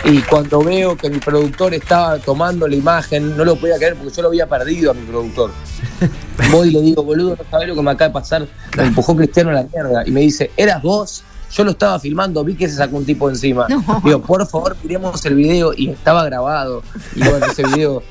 y 0.03 0.19
cuando 0.23 0.61
veo 0.61 0.97
que 0.97 1.09
mi 1.09 1.19
productor 1.19 1.73
estaba 1.73 2.17
tomando 2.19 2.67
la 2.67 2.75
imagen, 2.75 3.35
no 3.37 3.45
lo 3.45 3.55
podía 3.55 3.77
creer 3.77 3.95
porque 3.95 4.15
yo 4.15 4.21
lo 4.23 4.27
había 4.29 4.47
perdido 4.47 4.91
a 4.91 4.93
mi 4.93 5.05
productor. 5.05 5.51
Voy 6.51 6.69
y 6.69 6.71
le 6.71 6.81
digo, 6.81 7.03
boludo, 7.03 7.35
no 7.35 7.43
sabés 7.49 7.67
lo 7.67 7.75
que 7.75 7.81
me 7.81 7.91
acaba 7.91 8.07
de 8.09 8.13
pasar. 8.13 8.47
Me 8.77 8.83
empujó 8.83 9.15
Cristiano 9.15 9.51
a 9.51 9.53
la 9.53 9.63
mierda 9.63 10.03
y 10.05 10.11
me 10.11 10.21
dice, 10.21 10.51
¿eras 10.57 10.81
vos? 10.81 11.23
Yo 11.51 11.63
lo 11.63 11.71
estaba 11.71 11.99
filmando, 11.99 12.43
vi 12.43 12.55
que 12.55 12.69
se 12.69 12.75
sacó 12.75 12.97
un 12.97 13.05
tipo 13.05 13.27
encima. 13.27 13.67
No. 13.67 14.01
Digo, 14.03 14.21
por 14.21 14.45
favor, 14.47 14.77
miremos 14.83 15.25
el 15.25 15.35
video 15.35 15.73
y 15.75 15.89
estaba 15.89 16.23
grabado. 16.25 16.83
Y 17.15 17.27
bueno, 17.27 17.47
ese 17.47 17.63
video 17.63 18.03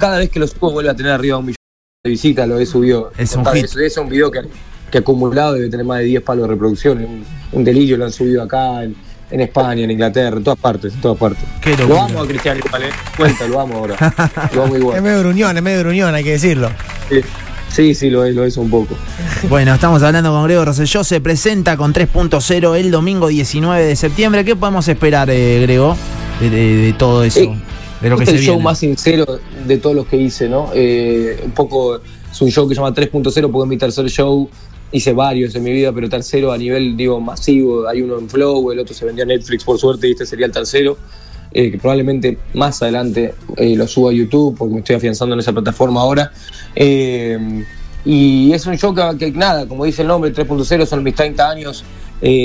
cada 0.00 0.18
vez 0.18 0.30
que 0.30 0.38
lo 0.38 0.46
subo 0.46 0.72
vuelve 0.72 0.90
a 0.90 0.94
tener 0.94 1.12
arriba 1.12 1.38
un 1.38 1.46
millón 1.46 1.56
de 2.04 2.10
visitas, 2.10 2.46
lo 2.48 2.58
he 2.58 2.66
subido. 2.66 3.12
Es 3.16 3.34
un 3.34 3.44
hit. 3.46 3.66
Es 3.76 3.96
un 3.96 4.08
video 4.08 4.30
que, 4.30 4.40
que 4.90 4.98
acumulado 4.98 5.54
debe 5.54 5.68
tener 5.68 5.86
más 5.86 5.98
de 5.98 6.04
10 6.04 6.22
palos 6.22 6.42
de 6.44 6.48
reproducción. 6.54 6.98
Un, 6.98 7.24
un 7.52 7.64
delirio 7.64 7.96
lo 7.96 8.04
han 8.04 8.12
subido 8.12 8.42
acá, 8.42 8.84
en, 8.84 8.94
en 9.30 9.40
España, 9.40 9.84
en 9.84 9.90
Inglaterra, 9.90 10.36
en 10.36 10.44
todas 10.44 10.58
partes, 10.58 10.92
en 10.94 11.00
todas 11.00 11.18
partes. 11.18 11.42
Qué 11.62 11.76
lo 11.76 12.00
amo 12.00 12.22
a 12.22 12.26
Cristiano 12.26 12.60
igual, 12.64 12.82
¿eh? 12.84 12.90
Cuenta, 13.16 13.46
lo 13.48 13.60
amo 13.60 13.78
ahora. 13.78 13.96
Lo 14.54 14.64
amo 14.64 14.74
Es 14.74 14.80
igual. 14.80 15.02
medio 15.02 15.18
gruñón, 15.24 15.56
es 15.56 15.62
medio 15.62 15.80
gruñón, 15.80 16.14
hay 16.14 16.24
que 16.24 16.32
decirlo. 16.32 16.70
Sí, 17.08 17.20
sí, 17.70 17.94
sí, 17.94 18.10
lo 18.10 18.24
es, 18.24 18.34
lo 18.34 18.44
es 18.44 18.56
un 18.56 18.70
poco. 18.70 18.94
Bueno, 19.48 19.74
estamos 19.74 20.02
hablando 20.02 20.30
con 20.30 20.44
Grego 20.44 20.64
Rosselló. 20.64 21.04
Se 21.04 21.20
presenta 21.20 21.76
con 21.76 21.92
3.0 21.92 22.76
el 22.78 22.90
domingo 22.90 23.28
19 23.28 23.84
de 23.84 23.94
septiembre. 23.94 24.42
¿Qué 24.44 24.56
podemos 24.56 24.88
esperar, 24.88 25.28
eh, 25.30 25.60
Grego, 25.62 25.96
de, 26.40 26.48
de- 26.50 26.76
de 26.76 26.92
todo 26.94 27.24
eso? 27.24 27.40
Eh, 27.40 27.54
de 28.04 28.10
lo 28.10 28.16
que 28.16 28.22
Este 28.24 28.32
se 28.32 28.36
es 28.36 28.40
el 28.42 28.46
show 28.46 28.54
viene. 28.56 28.64
más 28.64 28.78
sincero 28.78 29.26
de 29.66 29.78
todos 29.78 29.96
los 29.96 30.06
que 30.06 30.16
hice, 30.16 30.48
¿no? 30.48 30.70
Eh, 30.74 31.40
un 31.44 31.50
poco 31.52 31.96
es 31.96 32.40
un 32.40 32.50
show 32.50 32.68
que 32.68 32.74
se 32.74 32.80
llama 32.80 32.94
3.0 32.94 33.50
porque 33.50 33.64
es 33.64 33.68
mi 33.68 33.76
tercer 33.78 34.08
show. 34.08 34.48
Hice 34.92 35.12
varios 35.12 35.54
en 35.56 35.64
mi 35.64 35.72
vida, 35.72 35.92
pero 35.92 36.08
tercero 36.08 36.52
a 36.52 36.58
nivel, 36.58 36.96
digo, 36.96 37.20
masivo. 37.20 37.88
Hay 37.88 38.00
uno 38.02 38.16
en 38.18 38.28
Flow, 38.28 38.70
el 38.70 38.78
otro 38.78 38.94
se 38.94 39.04
vendió 39.04 39.24
a 39.24 39.26
Netflix 39.26 39.64
por 39.64 39.76
suerte 39.78 40.06
y 40.08 40.12
este 40.12 40.24
sería 40.26 40.46
el 40.46 40.52
tercero. 40.52 40.96
eh, 41.56 41.70
que 41.70 41.78
probablemente 41.78 42.36
más 42.54 42.82
adelante 42.82 43.32
eh, 43.56 43.76
lo 43.76 43.86
suba 43.86 44.10
a 44.10 44.12
YouTube 44.14 44.56
porque 44.58 44.74
me 44.74 44.80
estoy 44.80 44.96
afianzando 44.96 45.34
en 45.34 45.40
esa 45.40 45.52
plataforma 45.52 46.00
ahora. 46.00 46.32
Eh, 46.74 47.64
y 48.04 48.52
es 48.52 48.66
un 48.66 48.76
show 48.76 48.94
que, 48.94 49.16
que 49.18 49.30
nada, 49.32 49.66
como 49.66 49.84
dice 49.84 50.02
el 50.02 50.08
nombre, 50.08 50.32
3.0 50.32 50.84
son 50.86 51.02
mis 51.02 51.14
30 51.14 51.48
años, 51.48 51.84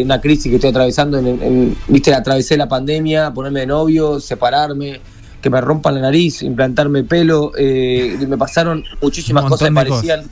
una 0.04 0.20
crisis 0.22 0.50
que 0.50 0.56
estoy 0.56 0.70
atravesando, 0.70 1.18
en, 1.18 1.28
en- 1.28 1.76
viste, 1.88 2.14
atravesé 2.14 2.56
la 2.58 2.68
pandemia, 2.68 3.32
ponerme 3.34 3.62
de 3.62 3.66
novio, 3.68 4.20
separarme, 4.20 5.00
que 5.42 5.50
me 5.50 5.62
rompan 5.62 5.96
la 5.96 6.02
nariz, 6.02 6.42
implantarme 6.42 7.04
pelo, 7.04 7.52
eh, 7.58 8.18
me 8.28 8.38
pasaron 8.38 8.84
muchísimas 9.02 9.46
cosas 9.46 9.70
que 9.70 9.74
parecían 9.74 10.24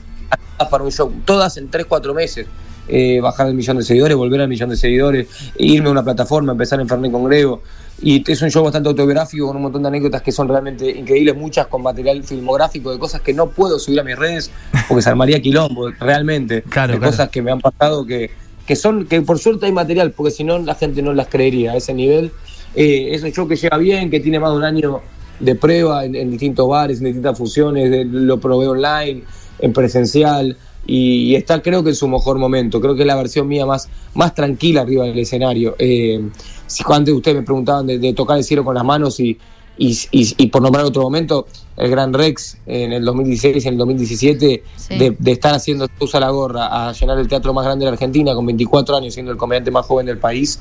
para 0.70 0.84
un 0.84 0.90
show, 0.90 1.12
todas 1.24 1.56
en 1.56 1.70
3-4 1.70 2.14
meses. 2.14 2.46
Eh, 2.90 3.20
bajar 3.20 3.48
el 3.48 3.54
millón 3.54 3.76
de 3.76 3.82
seguidores, 3.82 4.16
volver 4.16 4.40
al 4.40 4.48
millón 4.48 4.70
de 4.70 4.76
seguidores, 4.76 5.28
irme 5.58 5.88
a 5.88 5.92
una 5.92 6.02
plataforma, 6.02 6.52
empezar 6.52 6.80
en 6.80 6.88
Fernet 6.88 7.12
con 7.12 7.24
Grego. 7.24 7.62
Y 8.00 8.24
es 8.30 8.40
un 8.40 8.50
show 8.50 8.64
bastante 8.64 8.88
autobiográfico 8.88 9.46
con 9.46 9.56
un 9.56 9.62
montón 9.62 9.82
de 9.82 9.88
anécdotas 9.88 10.22
que 10.22 10.32
son 10.32 10.48
realmente 10.48 10.88
increíbles, 10.88 11.36
muchas 11.36 11.66
con 11.66 11.82
material 11.82 12.24
filmográfico 12.24 12.90
de 12.90 12.98
cosas 12.98 13.20
que 13.20 13.34
no 13.34 13.50
puedo 13.50 13.78
subir 13.78 14.00
a 14.00 14.04
mis 14.04 14.16
redes 14.16 14.50
porque 14.88 15.02
se 15.02 15.10
armaría 15.10 15.40
quilombo, 15.40 15.90
realmente. 16.00 16.62
Claro, 16.70 16.92
de 16.94 16.98
claro. 16.98 17.12
cosas 17.12 17.28
que 17.28 17.42
me 17.42 17.50
han 17.50 17.60
pasado 17.60 18.06
que, 18.06 18.30
que 18.66 18.76
son, 18.76 19.06
que 19.06 19.20
por 19.20 19.38
suerte 19.38 19.66
hay 19.66 19.72
material, 19.72 20.12
porque 20.12 20.30
si 20.30 20.44
no 20.44 20.58
la 20.58 20.74
gente 20.74 21.02
no 21.02 21.12
las 21.12 21.26
creería 21.28 21.72
a 21.72 21.76
ese 21.76 21.92
nivel. 21.92 22.32
Eh, 22.80 23.08
es 23.14 23.22
un 23.24 23.32
show 23.32 23.48
que 23.48 23.56
llega 23.56 23.76
bien, 23.76 24.08
que 24.10 24.20
tiene 24.20 24.38
más 24.38 24.52
de 24.52 24.56
un 24.58 24.64
año 24.64 25.00
de 25.40 25.54
prueba 25.54 26.04
en, 26.04 26.14
en 26.14 26.30
distintos 26.30 26.68
bares, 26.68 26.98
en 26.98 27.06
distintas 27.06 27.36
funciones, 27.36 27.90
de- 27.90 28.04
lo 28.04 28.38
probé 28.38 28.68
online, 28.68 29.22
en 29.58 29.72
presencial, 29.72 30.56
y, 30.86 31.30
y 31.30 31.34
está 31.34 31.60
creo 31.60 31.82
que 31.82 31.90
en 31.90 31.96
su 31.96 32.06
mejor 32.08 32.38
momento, 32.38 32.80
creo 32.80 32.94
que 32.94 33.02
es 33.02 33.06
la 33.06 33.16
versión 33.16 33.48
mía 33.48 33.66
más, 33.66 33.88
más 34.14 34.34
tranquila 34.34 34.82
arriba 34.82 35.04
del 35.04 35.18
escenario. 35.18 35.74
Eh, 35.78 36.20
si 36.66 36.84
antes 36.88 37.12
ustedes 37.14 37.36
me 37.38 37.42
preguntaban 37.42 37.86
de, 37.86 37.98
de 37.98 38.12
tocar 38.14 38.36
el 38.38 38.44
cielo 38.44 38.64
con 38.64 38.74
las 38.74 38.84
manos 38.84 39.18
y, 39.20 39.38
y, 39.80 40.46
por 40.48 40.60
nombrar 40.62 40.84
otro 40.84 41.02
momento, 41.02 41.46
el 41.76 41.90
Gran 41.90 42.12
Rex 42.12 42.58
en 42.66 42.92
el 42.92 43.04
2016 43.04 43.64
y 43.64 43.68
en 43.68 43.74
el 43.74 43.78
2017, 43.78 44.62
Sí. 44.76 44.98
de, 44.98 45.16
de 45.18 45.32
estar 45.32 45.54
haciendo 45.54 45.86
usa 46.00 46.18
la 46.20 46.30
gorra 46.30 46.88
a 46.88 46.92
llenar 46.92 47.18
el 47.18 47.28
teatro 47.28 47.52
más 47.54 47.64
grande 47.64 47.84
de 47.84 47.90
la 47.90 47.94
Argentina 47.94 48.34
con 48.34 48.44
24 48.46 48.96
años, 48.96 49.14
siendo 49.14 49.30
el 49.32 49.38
comediante 49.38 49.70
más 49.70 49.86
joven 49.86 50.06
del 50.06 50.18
país, 50.18 50.58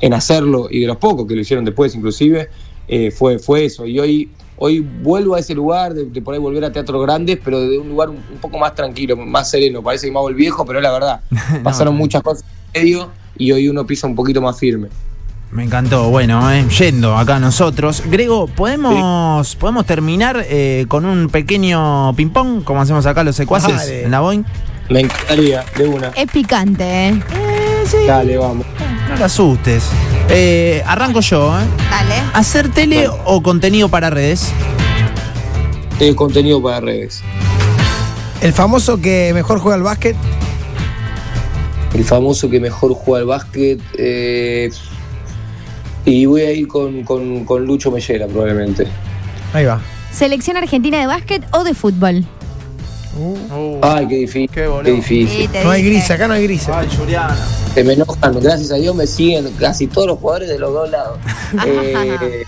en 0.00 0.14
hacerlo 0.14 0.68
y 0.70 0.80
de 0.80 0.86
los 0.86 0.96
pocos 0.96 1.26
que 1.26 1.34
lo 1.34 1.40
hicieron 1.40 1.64
después 1.64 1.94
inclusive, 1.94 2.48
eh, 2.88 3.10
fue, 3.10 3.38
fue 3.38 3.64
eso. 3.64 3.86
Y 3.86 3.98
hoy, 3.98 4.30
hoy 4.58 4.80
vuelvo 4.80 5.34
a 5.34 5.40
ese 5.40 5.54
lugar, 5.54 5.94
de, 5.94 6.04
de 6.04 6.22
por 6.22 6.34
ahí 6.34 6.40
volver 6.40 6.64
a 6.64 6.72
teatros 6.72 7.02
grandes, 7.02 7.38
pero 7.44 7.60
de 7.60 7.78
un 7.78 7.88
lugar 7.88 8.10
un, 8.10 8.16
un 8.16 8.38
poco 8.40 8.58
más 8.58 8.74
tranquilo, 8.74 9.16
más 9.16 9.50
sereno. 9.50 9.82
Parece 9.82 10.06
que 10.06 10.12
me 10.12 10.18
hago 10.18 10.28
el 10.28 10.34
viejo, 10.34 10.64
pero 10.64 10.78
es 10.78 10.82
la 10.82 10.92
verdad. 10.92 11.20
No, 11.56 11.62
Pasaron 11.62 11.96
muchas 11.96 12.22
cosas 12.22 12.44
en 12.72 12.82
medio 12.82 13.10
y 13.36 13.52
hoy 13.52 13.68
uno 13.68 13.86
pisa 13.86 14.06
un 14.06 14.14
poquito 14.14 14.40
más 14.40 14.58
firme. 14.58 14.88
Me 15.50 15.64
encantó. 15.64 16.10
Bueno, 16.10 16.50
eh, 16.52 16.66
yendo 16.68 17.16
acá 17.16 17.38
nosotros. 17.38 18.02
Grego, 18.10 18.46
¿podemos, 18.46 19.56
¿podemos 19.56 19.86
terminar 19.86 20.44
eh, 20.48 20.86
con 20.88 21.04
un 21.04 21.28
pequeño 21.28 22.14
ping-pong, 22.14 22.64
como 22.64 22.80
hacemos 22.80 23.06
acá 23.06 23.22
los 23.22 23.36
secuaces 23.36 23.88
en 23.88 24.10
la 24.10 24.20
Boeing? 24.20 24.42
Me 24.90 25.00
encantaría, 25.00 25.64
de 25.76 25.88
una. 25.88 26.08
Es 26.08 26.30
picante, 26.30 27.08
¿eh? 27.08 27.22
Dale, 28.06 28.36
vamos. 28.38 28.66
No 29.08 29.14
te 29.16 29.24
asustes. 29.24 29.84
Eh, 30.28 30.82
arranco 30.86 31.20
yo, 31.20 31.56
¿eh? 31.58 31.64
Dale. 31.90 32.14
¿Hacer 32.34 32.68
tele 32.70 33.08
o 33.24 33.42
contenido 33.42 33.88
para 33.88 34.10
redes? 34.10 34.52
Eh, 36.00 36.14
contenido 36.14 36.62
para 36.62 36.80
redes. 36.80 37.22
El 38.40 38.52
famoso 38.52 39.00
que 39.00 39.30
mejor 39.34 39.58
juega 39.60 39.76
al 39.76 39.82
básquet. 39.82 40.16
El 41.94 42.04
famoso 42.04 42.50
que 42.50 42.60
mejor 42.60 42.92
juega 42.94 43.20
al 43.22 43.26
básquet. 43.26 43.80
eh, 43.98 44.70
y 46.04 46.24
voy 46.26 46.42
a 46.42 46.52
ir 46.52 46.68
con, 46.68 47.02
con, 47.02 47.44
con 47.44 47.64
Lucho 47.64 47.90
Mellera, 47.90 48.26
probablemente. 48.28 48.86
Ahí 49.52 49.64
va. 49.64 49.80
¿Selección 50.12 50.56
argentina 50.56 51.00
de 51.00 51.06
básquet 51.08 51.44
o 51.52 51.64
de 51.64 51.74
fútbol? 51.74 52.24
Ay, 53.82 54.06
qué 54.08 54.16
difícil. 54.16 54.50
Qué 54.50 54.68
Qué, 54.84 54.92
difícil. 54.92 55.48
Sí, 55.52 55.58
No 55.64 55.70
hay 55.70 55.82
gris, 55.82 56.10
acá 56.10 56.28
no 56.28 56.34
hay 56.34 56.44
gris. 56.44 56.66
Juliana. 56.98 57.36
Se 57.74 57.84
me 57.84 57.92
enojan, 57.94 58.40
gracias 58.40 58.70
a 58.72 58.76
Dios 58.76 58.94
me 58.94 59.06
siguen 59.06 59.50
casi 59.58 59.86
todos 59.86 60.08
los 60.08 60.18
jugadores 60.18 60.48
de 60.48 60.58
los 60.58 60.72
dos 60.72 60.90
lados. 60.90 61.18
Eh, 61.66 62.44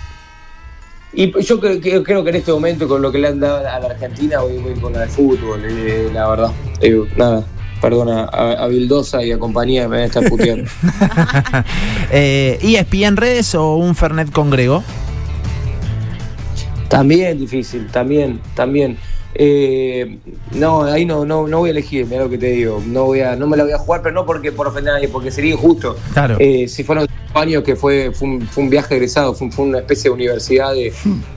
y 1.11 1.41
yo 1.43 1.59
creo, 1.59 1.81
que- 1.81 2.03
creo 2.03 2.23
que 2.23 2.29
en 2.29 2.35
este 2.35 2.51
momento, 2.51 2.87
con 2.87 3.01
lo 3.01 3.11
que 3.11 3.17
le 3.17 3.29
han 3.29 3.39
dado 3.39 3.57
a 3.57 3.79
la 3.79 3.87
Argentina, 3.87 4.41
voy, 4.41 4.57
voy 4.59 4.73
con 4.75 4.93
la 4.93 5.01
de 5.01 5.07
fútbol, 5.07 5.63
eh, 5.65 6.07
la 6.13 6.27
verdad. 6.29 6.51
Eh, 6.81 7.01
nada, 7.17 7.43
perdona 7.81 8.25
a, 8.25 8.51
a 8.63 8.67
Vildosa 8.67 9.23
y 9.23 9.31
a 9.31 9.39
compañía 9.39 9.87
me 9.87 9.95
van 9.97 10.03
a 10.03 10.05
estar 10.05 10.23
puteando. 10.29 10.69
eh, 12.11 12.59
¿ESPN 12.61 13.17
redes 13.17 13.55
o 13.55 13.75
un 13.77 13.95
Fernet 13.95 14.31
con 14.31 14.51
Grego? 14.51 14.83
También 16.89 17.39
difícil, 17.39 17.87
también, 17.87 18.39
también. 18.55 18.97
Eh, 19.35 20.17
no, 20.55 20.83
ahí 20.83 21.05
no, 21.05 21.23
no, 21.23 21.47
no 21.47 21.59
voy 21.59 21.69
a 21.69 21.71
elegir, 21.71 22.05
mira 22.07 22.23
lo 22.23 22.29
que 22.29 22.37
te 22.37 22.47
digo. 22.51 22.81
No 22.85 23.05
voy 23.05 23.21
a, 23.21 23.35
no 23.35 23.47
me 23.47 23.55
la 23.57 23.63
voy 23.63 23.73
a 23.73 23.77
jugar, 23.77 24.01
pero 24.01 24.13
no 24.15 24.25
porque 24.25 24.51
por 24.51 24.67
ofender 24.67 24.91
a 24.91 24.95
nadie, 24.95 25.07
porque 25.07 25.31
sería 25.31 25.53
injusto. 25.53 25.95
Claro. 26.13 26.35
Eh, 26.39 26.67
si 26.67 26.83
fueron 26.83 27.05
cinco 27.07 27.39
años 27.39 27.63
que 27.63 27.75
fue, 27.75 28.11
fue, 28.11 28.27
un, 28.27 28.41
fue 28.41 28.63
un 28.63 28.69
viaje 28.69 28.95
egresado, 28.95 29.33
fue, 29.33 29.51
fue 29.51 29.65
una 29.65 29.79
especie 29.79 30.05
de 30.09 30.15
universidad 30.15 30.73
de, 30.73 30.91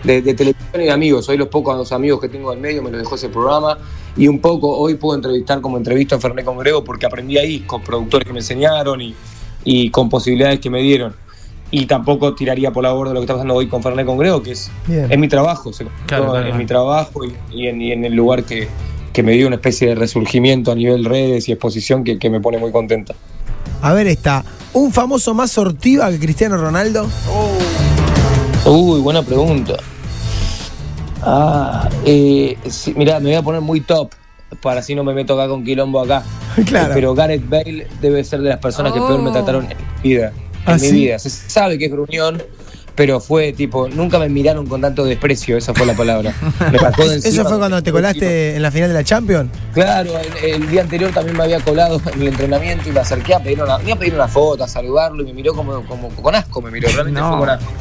de- 0.05 0.23
de 0.23 0.35
televisión 0.35 0.81
y 0.81 0.85
de 0.85 0.91
amigos. 0.91 1.29
Hoy 1.29 1.37
los 1.37 1.49
pocos 1.49 1.93
amigos 1.93 2.21
que 2.21 2.29
tengo 2.29 2.51
al 2.51 2.59
medio 2.59 2.83
me 2.83 2.91
lo 2.91 2.99
dejó 2.99 3.15
ese 3.17 3.29
programa. 3.29 3.79
Y 4.17 4.29
un 4.29 4.41
poco 4.41 4.77
hoy 4.77 4.95
puedo 4.97 5.15
entrevistar 5.17 5.61
como 5.61 5.77
entrevisto 5.79 6.15
a 6.17 6.21
Ferné 6.21 6.45
con 6.45 6.59
Grego 6.59 6.85
porque 6.85 7.07
aprendí 7.07 7.39
ahí 7.39 7.61
con 7.61 7.83
productores 7.83 8.27
que 8.27 8.33
me 8.33 8.41
enseñaron 8.41 9.01
y, 9.01 9.15
y 9.65 9.91
con 9.91 10.09
posibilidades 10.11 10.61
que 10.61 10.69
me 10.71 10.83
dieron. 10.83 11.15
Y 11.73 11.87
tampoco 11.87 12.35
tiraría 12.35 12.71
por 12.71 12.85
la 12.85 12.93
borda 12.93 13.13
lo 13.15 13.21
que 13.21 13.25
está 13.25 13.33
pasando 13.35 13.55
hoy 13.55 13.67
con 13.67 13.83
Ferné 13.83 14.05
con 14.05 14.19
Grego, 14.19 14.43
que 14.43 14.53
es, 14.53 14.71
es 14.89 15.19
mi 15.19 15.27
trabajo, 15.27 15.73
se 15.73 15.85
Claro, 16.07 16.25
claro, 16.27 16.37
en 16.37 16.43
claro. 16.45 16.59
mi 16.59 16.67
trabajo 16.67 17.25
y, 17.25 17.35
y 17.51 17.67
en, 17.67 17.81
y 17.81 17.93
en 17.93 18.05
el 18.05 18.13
lugar 18.15 18.45
que, 18.45 18.69
que 19.13 19.23
me 19.23 19.33
dio 19.33 19.47
una 19.47 19.57
especie 19.57 19.89
de 19.89 19.95
resurgimiento 19.95 20.71
a 20.71 20.75
nivel 20.75 21.05
redes 21.05 21.49
y 21.49 21.53
exposición 21.53 22.05
que, 22.05 22.19
que 22.19 22.29
me 22.31 22.41
pone 22.41 22.59
muy 22.59 22.71
contenta. 22.73 23.15
A 23.81 23.93
ver, 23.95 24.07
está. 24.07 24.45
¿Un 24.75 24.93
famoso 24.93 25.33
más 25.35 25.51
sortiva 25.51 26.11
que 26.11 26.19
Cristiano 26.19 26.57
Ronaldo? 26.59 27.09
Uy, 28.67 29.01
buena 29.01 29.23
pregunta. 29.23 29.75
Ah, 31.23 31.89
eh, 32.05 32.57
sí, 32.69 32.93
mirá, 32.97 33.19
me 33.21 33.27
voy 33.31 33.35
a 33.37 33.43
poner 33.43 33.61
muy 33.61 33.81
top. 33.81 34.11
para 34.61 34.81
así 34.81 34.95
no 34.95 35.05
me 35.05 35.15
meto 35.15 35.35
acá 35.41 35.49
con 35.49 35.65
quilombo 35.65 36.01
acá. 36.01 36.23
Claro. 36.67 36.93
Pero 36.93 37.15
Gareth 37.15 37.49
Bale 37.49 37.87
debe 38.03 38.23
ser 38.25 38.43
de 38.43 38.51
las 38.51 38.59
personas 38.59 38.93
que 38.93 38.99
peor 38.99 39.23
me 39.23 39.31
Oh. 39.31 39.33
trataron 39.33 39.65
en 39.71 39.77
mi 39.79 40.11
vida. 40.11 40.33
En 40.67 40.73
¿Ah, 40.73 40.75
mi 40.75 40.81
sí? 40.81 40.93
vida. 40.93 41.19
Se 41.19 41.29
sabe 41.31 41.77
que 41.79 41.87
es 41.87 41.91
gruñón, 41.93 42.43
pero 42.95 43.21
fue 43.21 43.53
tipo, 43.53 43.89
nunca 43.89 44.19
me 44.19 44.29
miraron 44.29 44.67
con 44.67 44.81
tanto 44.81 45.05
desprecio, 45.05 45.57
esa 45.57 45.73
fue 45.75 45.87
la 45.87 45.95
palabra. 45.95 46.33
Me 46.71 46.79
sacó 46.79 47.09
de 47.09 47.17
¿Eso 47.17 47.45
fue 47.45 47.59
cuando 47.59 47.83
te 47.83 47.91
colaste 47.91 48.55
en 48.55 48.63
la 48.63 48.71
final 48.71 48.89
de 48.89 48.95
la 48.95 49.03
Champions? 49.05 49.51
Claro, 49.75 50.13
el, 50.19 50.51
el 50.63 50.71
día 50.71 50.83
anterior 50.83 51.11
también 51.11 51.37
me 51.37 51.45
había 51.45 51.59
colado 51.61 52.01
en 52.13 52.21
el 52.23 52.29
entrenamiento 52.29 52.89
y 52.89 52.93
me 52.93 53.01
acerqué 53.01 53.35
a 53.35 53.41
pedir 53.43 53.63
una, 53.63 53.75
a 53.75 53.79
pedir 53.97 54.15
una 54.15 54.29
foto, 54.29 54.63
a 54.65 54.69
saludarlo 54.69 55.23
y 55.23 55.27
me 55.27 55.33
miró 55.33 55.55
como, 55.55 55.83
como 55.87 56.11
con 56.11 56.35
asco, 56.35 56.61
me 56.63 56.71
miró, 56.71 56.89
realmente 56.91 57.21
No. 57.21 57.31
fue 57.31 57.39
con 57.41 57.51
asco. 57.51 57.73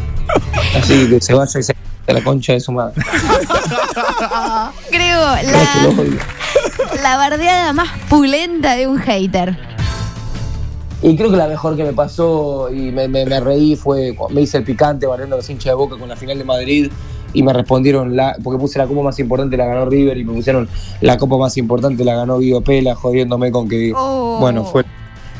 Así 0.79 1.09
que 1.09 1.19
se 1.21 1.33
vaya 1.33 1.59
y 1.59 1.63
se 1.63 1.75
a 2.07 2.13
la 2.13 2.23
concha 2.23 2.53
de 2.53 2.59
su 2.59 2.71
madre. 2.71 2.95
Creo 4.89 5.19
la, 5.19 5.93
la 7.01 7.17
bardeada 7.17 7.73
más 7.73 7.89
pulenta 8.09 8.75
de 8.75 8.87
un 8.87 8.97
hater. 8.99 9.57
Y 11.03 11.15
creo 11.15 11.31
que 11.31 11.37
la 11.37 11.47
mejor 11.47 11.75
que 11.75 11.83
me 11.83 11.93
pasó 11.93 12.69
y 12.71 12.91
me, 12.91 13.07
me- 13.07 13.25
me 13.25 13.39
reí 13.39 13.75
fue 13.75 14.13
cuando 14.15 14.35
me 14.35 14.41
hice 14.41 14.57
el 14.57 14.63
picante 14.63 15.07
barriendo 15.07 15.35
los 15.35 15.49
hinchas 15.49 15.71
de 15.71 15.73
boca 15.73 15.97
con 15.97 16.07
la 16.07 16.15
final 16.15 16.37
de 16.37 16.43
Madrid 16.43 16.91
y 17.33 17.41
me 17.43 17.53
respondieron, 17.53 18.15
la, 18.15 18.35
porque 18.43 18.59
puse 18.59 18.77
la 18.77 18.85
copa 18.85 19.01
más 19.01 19.17
importante 19.19 19.57
la 19.57 19.65
ganó 19.65 19.85
River 19.89 20.17
y 20.17 20.23
me 20.25 20.33
pusieron 20.33 20.67
la 20.99 21.17
copa 21.17 21.37
más 21.37 21.57
importante 21.57 22.03
la 22.05 22.15
ganó 22.15 22.37
Guido 22.39 22.61
Pela, 22.61 22.93
jodiéndome 22.93 23.51
con 23.51 23.67
que, 23.67 23.93
Oh. 23.95 24.37
bueno, 24.39 24.63
fue 24.65 24.81
el 24.81 24.87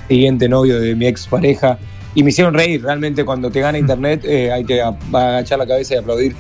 siguiente 0.07 0.49
novio 0.49 0.79
de 0.79 0.95
mi 0.95 1.05
ex 1.05 1.27
pareja. 1.27 1.77
Y 2.13 2.23
me 2.23 2.29
hicieron 2.31 2.53
reír, 2.53 2.83
realmente 2.83 3.23
cuando 3.23 3.49
te 3.49 3.61
gana 3.61 3.77
internet 3.77 4.21
eh, 4.25 4.51
hay 4.51 4.65
que 4.65 4.81
a- 4.81 4.95
agachar 5.13 5.59
la 5.59 5.67
cabeza 5.67 5.95
y 5.95 5.97
aplaudir. 5.97 6.35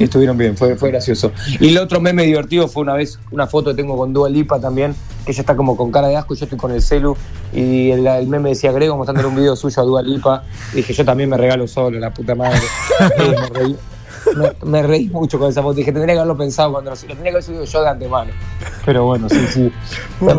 Estuvieron 0.00 0.36
bien, 0.36 0.56
fue, 0.56 0.74
fue 0.74 0.90
gracioso. 0.90 1.30
Y 1.60 1.68
el 1.68 1.78
otro 1.78 2.00
meme 2.00 2.24
divertido 2.24 2.66
fue 2.66 2.82
una 2.82 2.94
vez, 2.94 3.20
una 3.30 3.46
foto 3.46 3.70
que 3.70 3.76
tengo 3.76 3.96
con 3.96 4.12
Dua 4.12 4.28
Lipa 4.28 4.60
también, 4.60 4.96
que 5.24 5.30
ella 5.30 5.40
está 5.42 5.54
como 5.54 5.76
con 5.76 5.92
cara 5.92 6.08
de 6.08 6.16
asco 6.16 6.34
y 6.34 6.38
yo 6.38 6.44
estoy 6.46 6.58
con 6.58 6.72
el 6.72 6.82
celu. 6.82 7.16
Y 7.52 7.90
el, 7.92 8.04
el 8.06 8.26
meme 8.26 8.48
decía 8.48 8.72
Grego 8.72 8.96
mostrándole 8.96 9.28
un 9.28 9.36
video 9.36 9.54
suyo 9.54 9.80
a 9.82 9.84
Dua 9.84 10.02
Lipa. 10.02 10.42
Y 10.72 10.76
dije, 10.78 10.92
yo 10.92 11.04
también 11.04 11.30
me 11.30 11.36
regalo 11.36 11.68
solo, 11.68 11.98
la 12.00 12.12
puta 12.12 12.34
madre. 12.34 12.58
Eh, 13.18 13.34
me, 13.52 13.58
reí, 13.60 13.76
me- 14.36 14.70
me 14.70 14.82
reí 14.82 15.08
mucho 15.08 15.38
con 15.38 15.50
esa 15.50 15.62
foto. 15.62 15.74
Dije, 15.74 15.92
tendría 15.92 16.14
que 16.14 16.18
haberlo 16.20 16.36
pensado 16.36 16.72
cuando 16.72 16.90
lo, 16.90 16.96
lo 16.96 17.00
tendría 17.02 17.22
que 17.24 17.30
haber 17.30 17.42
subido 17.44 17.64
yo 17.64 17.82
de 17.82 17.88
antemano. 17.88 18.32
Pero 18.84 19.04
bueno, 19.04 19.28
sí, 19.28 19.38
sí. 19.52 19.72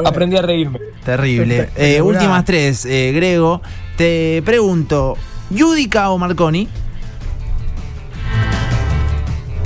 Aprendí 0.05 0.35
a 0.35 0.41
reírme. 0.41 0.79
Terrible. 1.05 1.69
Eh, 1.77 2.01
últimas 2.01 2.43
tres, 2.43 2.85
eh, 2.85 3.13
Grego. 3.15 3.61
Te 3.97 4.41
pregunto, 4.45 5.15
¿Yudica 5.49 6.11
o 6.11 6.17
Marconi? 6.17 6.67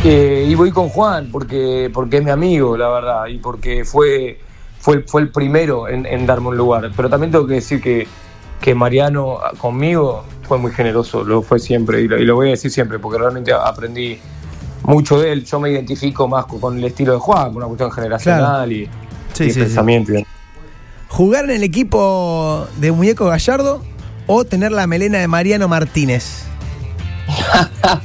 Eh, 0.04 0.48
y 0.50 0.56
voy 0.56 0.72
con 0.72 0.90
Juan 0.90 1.30
porque, 1.32 1.92
porque 1.94 2.18
es 2.18 2.24
mi 2.24 2.32
amigo, 2.32 2.76
la 2.78 2.90
verdad, 2.90 3.28
y 3.28 3.38
porque 3.38 3.86
fue, 3.86 4.40
fue, 4.80 4.96
el- 4.96 5.04
fue 5.04 5.22
el 5.22 5.30
primero 5.30 5.88
en, 5.88 6.06
en 6.06 6.26
darme 6.26 6.48
un 6.50 6.58
lugar. 6.58 6.90
Pero 6.96 7.10
también 7.10 7.32
tengo 7.32 7.46
que 7.46 7.56
decir 7.56 7.82
que, 7.82 8.08
que 8.62 8.74
Mariano 8.74 9.38
ah, 9.44 9.52
conmigo 9.58 10.24
fue 10.48 10.58
muy 10.58 10.72
generoso, 10.72 11.24
lo 11.24 11.42
fue 11.42 11.60
siempre, 11.60 12.02
y 12.02 12.08
lo, 12.08 12.18
y 12.18 12.26
lo 12.26 12.36
voy 12.36 12.48
a 12.48 12.52
decir 12.52 12.72
siempre, 12.72 12.98
porque 13.00 13.20
realmente 13.20 13.52
aprendí 13.54 14.18
mucho 14.84 15.20
de 15.20 15.34
él. 15.34 15.46
Yo 15.46 15.60
me 15.60 15.70
identifico 15.72 16.28
más 16.28 16.46
con, 16.46 16.78
el 16.78 16.84
estilo 16.86 17.14
de 17.14 17.20
Juan, 17.20 17.48
con 17.50 17.58
una 17.58 17.68
cuestión 17.68 17.92
generacional 17.92 18.72
y, 18.72 18.90
Sí, 19.34 19.44
y 19.46 19.48
sí, 19.48 19.54
sí. 19.54 19.60
pensamiento. 19.60 20.14
¿Jugar 21.10 21.46
en 21.46 21.52
el 21.52 21.64
equipo 21.64 22.66
de 22.78 22.92
Muñeco 22.92 23.26
Gallardo 23.28 23.84
o 24.34 24.46
tener 24.46 24.72
la 24.72 24.88
melena 24.88 25.18
de 25.20 25.28
Mariano 25.28 25.68
Martínez? 25.68 26.44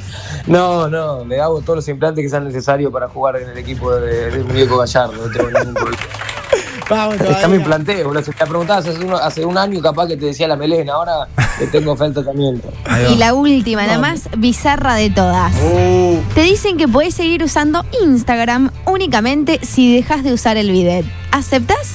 No, 0.46 0.86
no, 0.88 1.24
le 1.24 1.40
hago 1.40 1.60
todos 1.60 1.78
los 1.78 1.88
implantes 1.88 2.22
que 2.22 2.28
sean 2.28 2.44
necesarios 2.44 2.92
para 2.92 3.08
jugar 3.08 3.34
en 3.36 3.48
el 3.50 3.58
equipo 3.58 3.92
de, 3.92 4.30
de 4.30 4.44
Muñeco 4.44 4.78
Gallardo, 4.78 5.12
no 5.26 5.28
tengo 5.32 5.50
ningún 5.50 5.74
problema. 5.74 6.02
Vamos, 6.88 7.16
Está 7.20 7.48
mi 7.48 7.58
planteo, 7.58 8.06
boludo. 8.06 8.22
Si 8.22 8.30
te 8.30 8.46
preguntabas 8.46 8.86
hace, 8.86 9.04
uno- 9.04 9.16
hace 9.16 9.44
un 9.44 9.58
año, 9.58 9.82
capaz 9.82 10.06
que 10.06 10.16
te 10.16 10.26
decía 10.26 10.46
la 10.46 10.54
melena. 10.54 10.92
Ahora 10.92 11.26
le 11.58 11.66
tengo 11.66 11.96
fe 11.96 12.04
al 12.04 12.14
tratamiento. 12.14 12.68
Y 13.12 13.16
la 13.16 13.34
última, 13.34 13.88
la 13.88 13.98
más 13.98 14.28
bizarra 14.38 14.94
de 14.94 15.10
todas. 15.10 15.52
Uh, 15.56 16.20
Te 16.36 16.42
dicen 16.42 16.76
que 16.76 16.86
puedes 16.86 17.12
seguir 17.14 17.42
usando 17.42 17.84
Instagram 18.04 18.70
únicamente 18.86 19.58
si 19.64 19.96
dejas 19.96 20.22
de 20.22 20.32
usar 20.32 20.56
el 20.56 20.70
bidet. 20.70 21.04
¿Aceptas? 21.32 21.94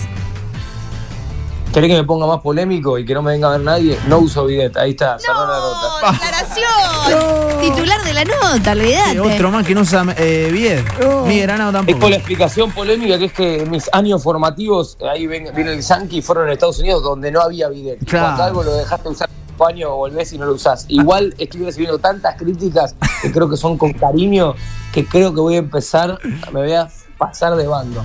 ¿Querés 1.74 1.90
que 1.90 1.96
me 1.96 2.04
ponga 2.04 2.28
más 2.28 2.42
polémico 2.42 2.98
y 2.98 3.06
que 3.06 3.14
no 3.14 3.22
me 3.22 3.32
venga 3.32 3.48
a 3.48 3.52
ver 3.52 3.62
nadie? 3.62 3.98
No 4.08 4.20
uso 4.20 4.46
bidet. 4.46 4.76
Ahí 4.76 4.92
está, 4.92 5.18
cerró 5.18 5.48
la 5.48 5.58
nota. 5.58 6.12
declaración. 6.12 7.62
Titular 7.62 8.04
de 8.04 8.14
la 8.14 8.26
nota, 8.26 8.72
olvidate. 8.74 9.12
sí, 9.12 9.20
otro 9.20 9.52
más 9.52 9.66
que 9.66 9.74
no 9.74 9.82
usa 9.82 10.04
eh, 10.18 10.50
bien. 10.52 10.84
No. 11.02 11.22
Miguel 11.24 11.44
Granado 11.48 11.70
Es 11.70 11.76
tampoco. 11.78 12.00
por 12.00 12.10
la 12.10 12.16
explicación 12.18 12.72
polémica 12.72 13.18
que 13.18 13.26
es 13.26 13.34
que 13.34 13.66
mis 13.70 13.90
años 13.94 14.22
formativos, 14.22 14.98
ahí 15.10 15.28
ven- 15.28 15.48
viene 15.56 15.72
el 15.72 15.82
Yankee, 15.82 16.22
fueron 16.22 16.48
en 16.48 16.54
Estados 16.54 16.80
Unidos 16.80 17.04
donde 17.04 17.32
no 17.32 17.40
había 17.42 17.70
bidet. 17.70 18.02
Y 18.02 18.06
Claro. 18.06 18.26
Cuando 18.28 18.44
algo 18.44 18.64
lo 18.64 18.74
dejaste 18.76 19.08
usar 19.08 19.30
un 19.58 19.68
año, 19.68 19.96
volvés 19.96 20.34
y 20.34 20.38
no 20.38 20.48
lo 20.48 20.54
usás. 20.56 20.86
Igual 20.90 21.34
estoy 21.38 21.64
recibiendo 21.64 22.00
tantas 22.00 22.36
críticas 22.36 22.96
que 23.22 23.32
creo 23.32 23.50
que 23.50 23.56
son 23.56 23.78
con 23.78 23.94
cariño, 23.94 24.56
que 24.92 25.06
creo 25.06 25.34
que 25.34 25.40
voy 25.40 25.56
a 25.56 25.60
empezar, 25.60 26.20
me 26.52 26.64
voy 26.64 26.74
a 26.74 26.90
pasar 27.18 27.56
de 27.56 27.66
bando. 27.68 28.04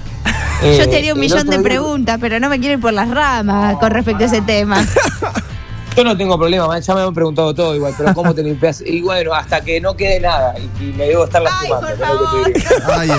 Yo 0.76 0.82
Eh, 0.82 0.86
te 0.88 0.96
haría 0.96 1.14
un 1.14 1.20
millón 1.20 1.46
de 1.46 1.56
día- 1.58 1.62
preguntas, 1.62 2.18
pero 2.20 2.40
no 2.40 2.48
me 2.48 2.58
quiero 2.58 2.74
ir 2.74 2.80
por 2.80 2.92
las 2.92 3.08
ramas 3.10 3.76
con 3.76 3.90
respecto 3.90 4.24
a 4.24 4.26
ese 4.26 4.40
tema. 4.42 4.84
Yo 5.96 6.04
no 6.04 6.14
tengo 6.14 6.36
problema, 6.38 6.78
ya 6.78 6.94
me 6.94 7.00
han 7.00 7.14
preguntado 7.14 7.54
todo 7.54 7.74
igual, 7.74 7.94
pero 7.96 8.12
¿cómo 8.12 8.34
te 8.34 8.42
limpias? 8.42 8.82
Y 8.84 9.00
bueno, 9.00 9.32
hasta 9.32 9.62
que 9.62 9.80
no 9.80 9.96
quede 9.96 10.20
nada 10.20 10.54
y, 10.58 10.84
y 10.84 10.92
me 10.92 11.06
debo 11.08 11.24
estar 11.24 11.40
Ay, 11.42 11.70
lastimando. 11.70 11.86
por. 11.88 12.44
Lo 12.46 12.52
que 12.52 12.60
favor. 12.60 12.94
Ay, 12.98 13.10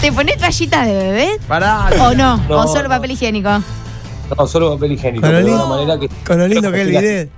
¿Te 0.00 0.12
pones 0.12 0.36
toallitas 0.38 0.86
de 0.86 0.94
bebé? 0.94 1.30
pará. 1.46 1.88
¿O 2.00 2.12
no? 2.14 2.38
No, 2.48 2.58
¿O 2.62 2.66
solo 2.66 2.84
no. 2.84 2.88
papel 2.88 3.12
higiénico? 3.12 3.50
No, 4.36 4.46
solo 4.48 4.74
papel 4.74 4.92
higiénico. 4.92 5.22
Con 5.22 5.32
lo 5.32 5.40
lindo- 5.42 5.64
una 5.66 5.76
manera 5.76 6.00
que. 6.00 6.08
Con 6.26 6.38
lo 6.38 6.48
lindo 6.48 6.72
que 6.72 6.80
es 6.80 6.86
el 6.88 6.90
bidet. 6.90 7.30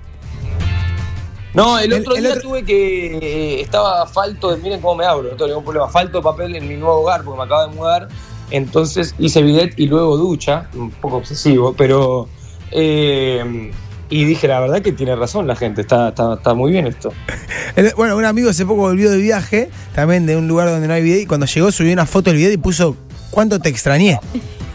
No, 1.55 1.79
el 1.79 1.93
El- 1.93 2.01
otro 2.01 2.15
el 2.17 2.23
día 2.23 2.31
otro- 2.31 2.43
tuve 2.43 2.65
que. 2.65 3.19
eh, 3.19 3.61
estaba 3.61 4.07
falto, 4.07 4.51
de, 4.51 4.57
miren 4.63 4.81
cómo 4.81 4.95
me 4.95 5.05
abro, 5.05 5.25
no 5.25 5.29
tengo 5.37 5.49
ningún 5.49 5.65
problema. 5.65 5.89
Falto 5.89 6.19
de 6.19 6.25
papel 6.25 6.57
en 6.57 6.67
mi 6.67 6.77
nuevo 6.77 7.01
hogar 7.03 7.23
porque 7.23 7.37
me 7.39 7.45
acabo 7.45 7.69
de 7.69 7.77
mudar. 7.77 8.09
Entonces 8.53 9.15
hice 9.19 9.43
bidet 9.43 9.75
y 9.79 9.87
luego 9.89 10.17
ducha, 10.17 10.69
un 10.75 10.91
poco 10.91 11.17
obsesivo, 11.17 11.75
pero. 11.77 12.29
eh, 12.71 13.73
y 14.13 14.27
dije, 14.27 14.47
la 14.47 14.61
verdad 14.61 14.83
que 14.83 14.93
tiene 14.93 15.17
razón 15.17 15.47
la 15.47 15.57
gente, 15.57 15.81
está, 15.81 16.11
está, 16.11 16.35
está 16.35 16.53
muy 16.53 16.71
bien 16.71 16.87
esto. 16.87 17.13
Bueno, 17.97 18.15
un 18.19 18.27
amigo 18.27 18.51
hace 18.51 18.67
poco 18.67 18.83
volvió 18.83 19.11
de 19.11 19.17
viaje, 19.17 19.71
también 19.95 20.27
de 20.27 20.37
un 20.37 20.47
lugar 20.47 20.69
donde 20.69 20.87
no 20.87 20.93
hay 20.93 21.03
bidet, 21.03 21.23
y 21.23 21.27
cuando 21.27 21.47
llegó 21.47 21.73
subió 21.73 21.95
una 21.95 22.05
foto 22.05 22.29
del 22.29 22.37
bidet 22.37 22.53
y 22.53 22.59
puso 22.59 22.95
¿cuánto 23.31 23.59
te 23.59 23.71
extrañé? 23.71 24.21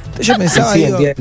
Entonces 0.08 0.28
yo 0.28 0.36
pensaba, 0.40 0.74
Sí, 0.74 0.86
digo, 0.86 0.98
es 0.98 1.16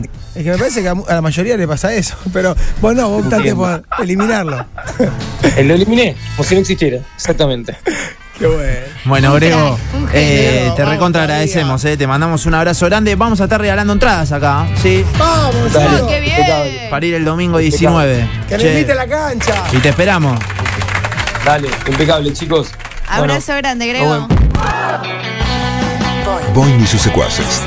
que 0.44 0.50
me 0.50 0.56
parece 0.56 0.82
que 0.82 0.88
a, 0.88 0.94
la 0.94 1.20
mayoría 1.20 1.58
le 1.58 1.68
pasa 1.68 1.92
eso, 1.94 2.16
pero 2.32 2.56
bueno, 2.80 3.02
no, 3.02 3.10
vos 3.10 3.24
optaste 3.24 3.54
por 3.54 3.84
eliminarlo. 3.98 4.64
Eh, 5.56 5.64
Lo 5.64 5.74
eliminé, 5.74 6.16
como 6.36 6.48
si 6.48 6.54
no 6.54 6.62
existiera, 6.62 7.00
exactamente. 7.14 7.76
Qué 8.38 8.46
bueno. 8.46 8.86
Bueno, 9.06 9.34
un 9.34 9.42
eh, 10.12 10.72
te 10.76 10.82
Vamos 10.82 10.94
recontra 10.94 11.22
agradecemos, 11.22 11.84
eh, 11.84 11.96
te 11.96 12.06
mandamos 12.06 12.44
un 12.44 12.54
abrazo 12.54 12.86
grande. 12.86 13.14
Vamos 13.14 13.40
a 13.40 13.44
estar 13.44 13.60
regalando 13.60 13.92
entradas 13.92 14.30
acá, 14.32 14.66
¿sí? 14.82 15.04
Vamos, 15.18 15.72
Dale. 15.72 16.02
¡Oh, 16.02 16.06
qué 16.06 16.20
bien! 16.20 16.90
Para 16.90 17.06
ir 17.06 17.14
el 17.14 17.24
domingo 17.24 17.58
19. 17.58 18.28
que 18.48 18.58
le 18.58 18.62
Che, 18.62 18.72
invite 18.72 18.92
a 18.92 18.94
la 18.96 19.06
cancha. 19.06 19.54
Y 19.72 19.78
te 19.78 19.88
esperamos. 19.88 20.38
Dale, 21.44 21.68
impecable, 21.86 22.32
chicos. 22.32 22.68
Abrazo 23.08 23.54
grande, 23.56 23.86
nos 23.86 23.94
Grego. 23.94 24.28
Boing 26.52 26.80
y 26.80 26.86
sus 26.86 27.00
secuaces. 27.00 27.62